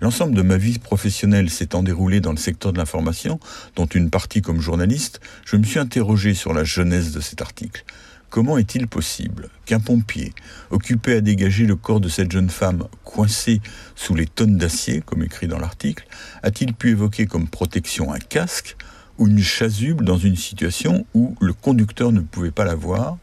L'ensemble 0.00 0.34
de 0.34 0.42
ma 0.42 0.56
vie 0.56 0.78
professionnelle 0.78 1.48
s'étant 1.48 1.82
déroulé 1.82 2.20
dans 2.20 2.32
le 2.32 2.36
secteur 2.36 2.72
de 2.72 2.78
l'information, 2.78 3.40
dont 3.76 3.86
une 3.86 4.10
partie 4.10 4.42
comme 4.42 4.60
journaliste, 4.60 5.20
je 5.44 5.56
me 5.56 5.64
suis 5.64 5.78
interrogé 5.78 6.34
sur 6.34 6.52
la 6.52 6.64
jeunesse 6.64 7.12
de 7.12 7.20
cet 7.20 7.40
article. 7.40 7.84
Comment 8.28 8.58
est-il 8.58 8.88
possible 8.88 9.48
qu'un 9.64 9.80
pompier, 9.80 10.34
occupé 10.70 11.14
à 11.14 11.20
dégager 11.20 11.64
le 11.64 11.76
corps 11.76 12.00
de 12.00 12.08
cette 12.08 12.30
jeune 12.30 12.50
femme 12.50 12.84
coincée 13.04 13.60
sous 13.94 14.14
les 14.14 14.26
tonnes 14.26 14.58
d'acier, 14.58 15.00
comme 15.00 15.22
écrit 15.22 15.46
dans 15.46 15.58
l'article, 15.58 16.06
a-t-il 16.42 16.74
pu 16.74 16.90
évoquer 16.90 17.26
comme 17.26 17.48
protection 17.48 18.12
un 18.12 18.18
casque 18.18 18.76
ou 19.18 19.28
une 19.28 19.40
chasuble 19.40 20.04
dans 20.04 20.18
une 20.18 20.36
situation 20.36 21.06
où 21.14 21.34
le 21.40 21.54
conducteur 21.54 22.12
ne 22.12 22.20
pouvait 22.20 22.50
pas 22.50 22.64
la 22.64 22.74
voir 22.74 23.16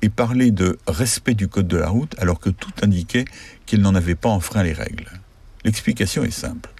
et 0.00 0.08
parler 0.08 0.50
de 0.50 0.78
respect 0.86 1.34
du 1.34 1.48
code 1.48 1.68
de 1.68 1.76
la 1.76 1.88
route 1.88 2.14
alors 2.18 2.40
que 2.40 2.50
tout 2.50 2.72
indiquait 2.82 3.26
qu'il 3.66 3.82
n'en 3.82 3.94
avait 3.94 4.14
pas 4.14 4.30
enfreint 4.30 4.62
les 4.62 4.72
règles? 4.72 5.10
L'explication 5.66 6.22
est 6.22 6.30
simple. 6.30 6.70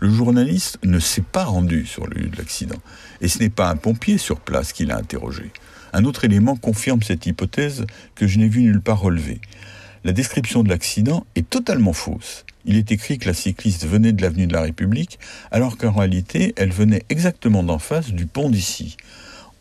Le 0.00 0.10
journaliste 0.10 0.80
ne 0.82 0.98
s'est 0.98 1.22
pas 1.22 1.44
rendu 1.44 1.86
sur 1.86 2.08
le 2.08 2.20
lieu 2.20 2.28
de 2.28 2.36
l'accident, 2.36 2.80
et 3.20 3.28
ce 3.28 3.38
n'est 3.38 3.48
pas 3.48 3.70
un 3.70 3.76
pompier 3.76 4.18
sur 4.18 4.40
place 4.40 4.72
qui 4.72 4.84
l'a 4.86 4.96
interrogé. 4.96 5.52
Un 5.92 6.04
autre 6.04 6.24
élément 6.24 6.56
confirme 6.56 7.00
cette 7.00 7.26
hypothèse 7.26 7.86
que 8.16 8.26
je 8.26 8.40
n'ai 8.40 8.48
vu 8.48 8.62
nulle 8.62 8.80
part 8.80 8.98
relevée. 8.98 9.40
La 10.02 10.10
description 10.10 10.64
de 10.64 10.68
l'accident 10.68 11.24
est 11.36 11.48
totalement 11.48 11.92
fausse. 11.92 12.44
Il 12.64 12.76
est 12.76 12.90
écrit 12.90 13.18
que 13.18 13.28
la 13.28 13.34
cycliste 13.34 13.86
venait 13.86 14.12
de 14.12 14.20
l'avenue 14.20 14.48
de 14.48 14.52
la 14.52 14.62
République, 14.62 15.20
alors 15.52 15.76
qu'en 15.78 15.92
réalité, 15.92 16.54
elle 16.56 16.72
venait 16.72 17.04
exactement 17.10 17.62
d'en 17.62 17.78
face 17.78 18.10
du 18.10 18.26
pont 18.26 18.50
d'ici. 18.50 18.96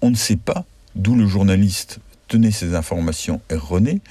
On 0.01 0.09
ne 0.09 0.15
sait 0.15 0.35
pas 0.35 0.65
d'où 0.95 1.13
le 1.13 1.27
journaliste 1.27 1.99
tenait 2.33 2.49
ces 2.49 2.73
informations 2.73 3.41
erronées, 3.51 4.01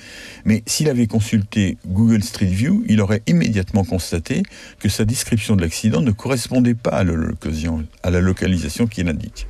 mais 0.45 0.63
s'il 0.65 0.89
avait 0.89 1.09
consulté 1.09 1.77
Google 1.89 2.23
Street 2.23 2.47
View, 2.47 2.85
il 2.87 3.01
aurait 3.01 3.23
immédiatement 3.27 3.83
constaté 3.83 4.45
que 4.79 4.89
sa 4.89 5.05
description 5.05 5.57
de 5.57 5.63
l'accident 5.63 6.01
ne 6.01 6.13
correspondait 6.13 6.75
pas 6.75 6.93
à 6.93 7.03
la, 7.03 7.15
localisation, 7.15 7.85
à 8.05 8.11
la 8.11 8.21
localisation 8.21 8.87
qu'il 8.87 9.09
indique. 9.09 9.49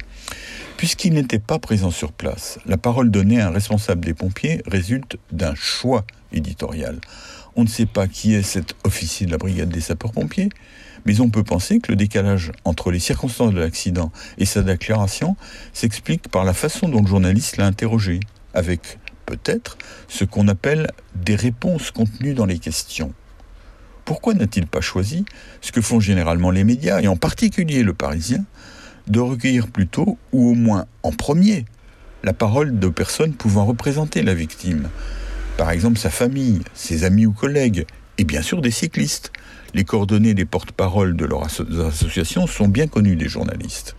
Puisqu'il 0.78 1.12
n'était 1.12 1.38
pas 1.38 1.58
présent 1.58 1.90
sur 1.90 2.12
place, 2.12 2.58
la 2.64 2.78
parole 2.78 3.10
donnée 3.10 3.42
à 3.42 3.48
un 3.48 3.50
responsable 3.50 4.06
des 4.06 4.14
pompiers 4.14 4.62
résulte 4.66 5.18
d'un 5.30 5.54
choix 5.54 6.06
éditorial. 6.32 6.98
On 7.54 7.64
ne 7.64 7.68
sait 7.68 7.84
pas 7.84 8.06
qui 8.08 8.32
est 8.32 8.42
cet 8.42 8.74
officier 8.84 9.26
de 9.26 9.32
la 9.32 9.38
brigade 9.38 9.68
des 9.68 9.82
sapeurs-pompiers, 9.82 10.48
mais 11.04 11.20
on 11.20 11.28
peut 11.28 11.44
penser 11.44 11.78
que 11.78 11.92
le 11.92 11.96
décalage 11.96 12.52
entre 12.64 12.90
les 12.90 13.00
circonstances 13.00 13.52
de 13.52 13.60
l'accident 13.60 14.10
et 14.38 14.46
sa 14.46 14.62
déclaration 14.62 15.36
s'explique 15.74 16.28
par 16.28 16.44
la 16.44 16.54
façon 16.54 16.88
dont 16.88 17.02
le 17.02 17.06
journaliste 17.06 17.58
l'a 17.58 17.66
interrogé, 17.66 18.20
avec 18.54 18.98
peut-être 19.26 19.78
ce 20.08 20.24
qu'on 20.24 20.48
appelle 20.48 20.90
des 21.14 21.36
réponses 21.36 21.90
contenues 21.90 22.34
dans 22.34 22.46
les 22.46 22.58
questions. 22.58 23.12
Pourquoi 24.04 24.34
n'a-t-il 24.34 24.66
pas 24.66 24.80
choisi 24.80 25.24
ce 25.60 25.72
que 25.72 25.80
font 25.80 26.00
généralement 26.00 26.50
les 26.50 26.64
médias, 26.64 27.00
et 27.00 27.08
en 27.08 27.16
particulier 27.16 27.82
le 27.82 27.94
Parisien, 27.94 28.44
de 29.06 29.20
recueillir 29.20 29.68
plutôt, 29.68 30.18
ou 30.32 30.50
au 30.50 30.54
moins 30.54 30.86
en 31.02 31.12
premier, 31.12 31.64
la 32.24 32.32
parole 32.32 32.78
de 32.78 32.88
personnes 32.88 33.34
pouvant 33.34 33.64
représenter 33.64 34.22
la 34.22 34.34
victime? 34.34 34.88
Par 35.56 35.70
exemple 35.70 35.98
sa 35.98 36.10
famille, 36.10 36.60
ses 36.74 37.04
amis 37.04 37.26
ou 37.26 37.32
collègues, 37.32 37.86
et 38.18 38.24
bien 38.24 38.42
sûr 38.42 38.60
des 38.60 38.70
cyclistes. 38.70 39.32
Les 39.74 39.84
coordonnées 39.84 40.34
des 40.34 40.44
porte-paroles 40.44 41.16
de 41.16 41.24
leurs 41.24 41.44
asso 41.44 41.62
associations 41.86 42.46
sont 42.46 42.68
bien 42.68 42.86
connues 42.86 43.16
des 43.16 43.28
journalistes. 43.28 43.94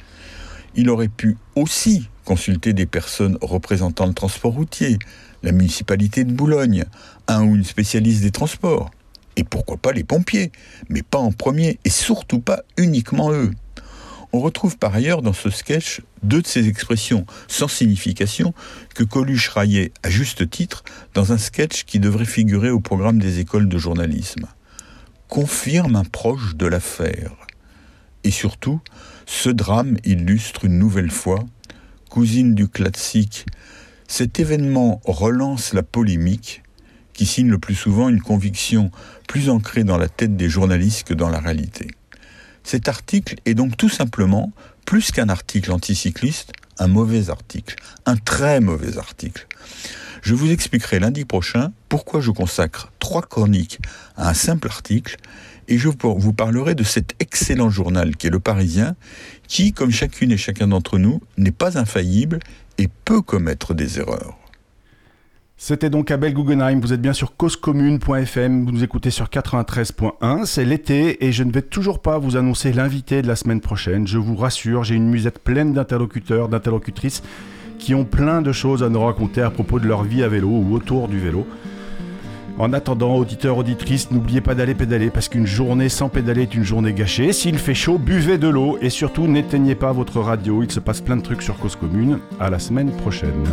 Il 0.75 0.89
aurait 0.89 1.07
pu 1.07 1.37
aussi 1.55 2.09
consulter 2.23 2.73
des 2.73 2.85
personnes 2.85 3.37
représentant 3.41 4.05
le 4.05 4.13
transport 4.13 4.53
routier, 4.53 4.97
la 5.43 5.51
municipalité 5.51 6.23
de 6.23 6.33
Boulogne, 6.33 6.85
un 7.27 7.43
ou 7.43 7.55
une 7.55 7.63
spécialiste 7.63 8.21
des 8.21 8.31
transports, 8.31 8.91
et 9.35 9.43
pourquoi 9.43 9.77
pas 9.77 9.91
les 9.91 10.03
pompiers, 10.03 10.51
mais 10.89 11.01
pas 11.01 11.17
en 11.17 11.31
premier, 11.31 11.79
et 11.85 11.89
surtout 11.89 12.39
pas 12.39 12.61
uniquement 12.77 13.31
eux. 13.31 13.51
On 14.35 14.39
retrouve 14.39 14.77
par 14.79 14.95
ailleurs 14.95 15.21
dans 15.21 15.33
ce 15.33 15.51
sketch 15.51 16.01
deux 16.23 16.41
de 16.41 16.47
ces 16.47 16.67
expressions 16.67 17.27
sans 17.47 17.67
signification 17.67 18.55
que 18.95 19.03
Coluche 19.03 19.49
raillait 19.49 19.91
à 20.01 20.09
juste 20.09 20.49
titre 20.49 20.83
dans 21.13 21.33
un 21.33 21.37
sketch 21.37 21.83
qui 21.83 21.99
devrait 21.99 22.25
figurer 22.25 22.71
au 22.71 22.79
programme 22.79 23.19
des 23.19 23.39
écoles 23.39 23.69
de 23.69 23.77
journalisme. 23.77 24.47
Confirme 25.27 25.95
un 25.95 26.03
proche 26.03 26.55
de 26.55 26.65
l'affaire. 26.65 27.33
Et 28.23 28.31
surtout, 28.31 28.79
ce 29.27 29.49
drame 29.49 29.97
illustre 30.03 30.65
une 30.65 30.79
nouvelle 30.79 31.11
fois, 31.11 31.45
cousine 32.13 32.53
du 32.53 32.67
classique, 32.67 33.47
cet 34.07 34.39
événement 34.39 35.01
relance 35.03 35.73
la 35.73 35.81
polémique 35.81 36.61
qui 37.13 37.25
signe 37.25 37.49
le 37.49 37.57
plus 37.57 37.73
souvent 37.73 38.07
une 38.07 38.21
conviction 38.21 38.91
plus 39.27 39.49
ancrée 39.49 39.83
dans 39.83 39.97
la 39.97 40.09
tête 40.09 40.37
des 40.37 40.47
journalistes 40.47 41.07
que 41.07 41.15
dans 41.15 41.29
la 41.29 41.39
réalité. 41.39 41.87
Cet 42.63 42.87
article 42.87 43.37
est 43.45 43.55
donc 43.55 43.77
tout 43.77 43.89
simplement, 43.89 44.51
plus 44.85 45.09
qu'un 45.09 45.27
article 45.27 45.71
anticycliste, 45.71 46.51
un 46.77 46.85
mauvais 46.85 47.31
article, 47.31 47.77
un 48.05 48.17
très 48.17 48.59
mauvais 48.59 48.99
article. 48.99 49.47
Je 50.21 50.35
vous 50.35 50.51
expliquerai 50.51 50.99
lundi 50.99 51.25
prochain 51.25 51.71
pourquoi 51.89 52.21
je 52.21 52.29
consacre 52.29 52.91
trois 52.99 53.23
chroniques 53.23 53.79
à 54.17 54.29
un 54.29 54.33
simple 54.35 54.67
article 54.67 55.17
et 55.67 55.77
je 55.77 55.89
vous 55.89 56.33
parlerai 56.33 56.75
de 56.75 56.83
cet 56.83 57.15
excellent 57.19 57.69
journal 57.69 58.15
qui 58.15 58.27
est 58.27 58.29
le 58.29 58.39
Parisien, 58.39 58.95
qui, 59.47 59.73
comme 59.73 59.91
chacune 59.91 60.31
et 60.31 60.37
chacun 60.37 60.67
d'entre 60.67 60.97
nous, 60.97 61.21
n'est 61.37 61.51
pas 61.51 61.77
infaillible 61.77 62.39
et 62.77 62.87
peut 63.05 63.21
commettre 63.21 63.73
des 63.73 63.99
erreurs. 63.99 64.37
C'était 65.65 65.89
donc 65.89 66.11
Abel 66.11 66.33
Guggenheim, 66.33 66.81
vous 66.81 66.91
êtes 66.91 67.01
bien 67.01 67.13
sur 67.13 67.37
causecommune.fm, 67.37 68.65
vous 68.65 68.71
nous 68.71 68.83
écoutez 68.83 69.11
sur 69.11 69.27
93.1, 69.27 70.45
c'est 70.45 70.65
l'été 70.65 71.25
et 71.25 71.31
je 71.31 71.43
ne 71.43 71.53
vais 71.53 71.61
toujours 71.61 72.01
pas 72.01 72.17
vous 72.17 72.35
annoncer 72.35 72.73
l'invité 72.73 73.21
de 73.21 73.27
la 73.27 73.37
semaine 73.37 73.61
prochaine, 73.61 74.05
je 74.05 74.17
vous 74.17 74.35
rassure, 74.35 74.83
j'ai 74.83 74.95
une 74.95 75.07
musette 75.07 75.39
pleine 75.39 75.71
d'interlocuteurs, 75.71 76.49
d'interlocutrices 76.49 77.23
qui 77.79 77.95
ont 77.95 78.03
plein 78.03 78.41
de 78.41 78.51
choses 78.51 78.83
à 78.83 78.89
nous 78.89 78.99
raconter 78.99 79.41
à 79.41 79.51
propos 79.51 79.79
de 79.79 79.87
leur 79.87 80.03
vie 80.03 80.23
à 80.23 80.27
vélo 80.27 80.49
ou 80.49 80.73
autour 80.73 81.07
du 81.07 81.19
vélo. 81.19 81.47
En 82.59 82.71
attendant, 82.71 83.15
auditeurs, 83.15 83.57
auditrices, 83.57 84.11
n'oubliez 84.11 84.41
pas 84.41 84.53
d'aller 84.53 84.75
pédaler 84.75 85.09
parce 85.09 85.27
qu'une 85.27 85.47
journée 85.47 85.89
sans 85.89 86.09
pédaler 86.09 86.43
est 86.43 86.53
une 86.53 86.63
journée 86.63 86.93
gâchée. 86.93 87.33
S'il 87.33 87.57
fait 87.57 87.73
chaud, 87.73 87.97
buvez 87.97 88.37
de 88.37 88.47
l'eau 88.47 88.77
et 88.79 88.89
surtout 88.89 89.27
n'éteignez 89.27 89.75
pas 89.75 89.91
votre 89.91 90.19
radio. 90.19 90.61
Il 90.61 90.71
se 90.71 90.79
passe 90.79 91.01
plein 91.01 91.17
de 91.17 91.23
trucs 91.23 91.41
sur 91.41 91.57
Cause 91.57 91.75
Commune. 91.75 92.19
À 92.39 92.49
la 92.49 92.59
semaine 92.59 92.91
prochaine. 92.91 93.43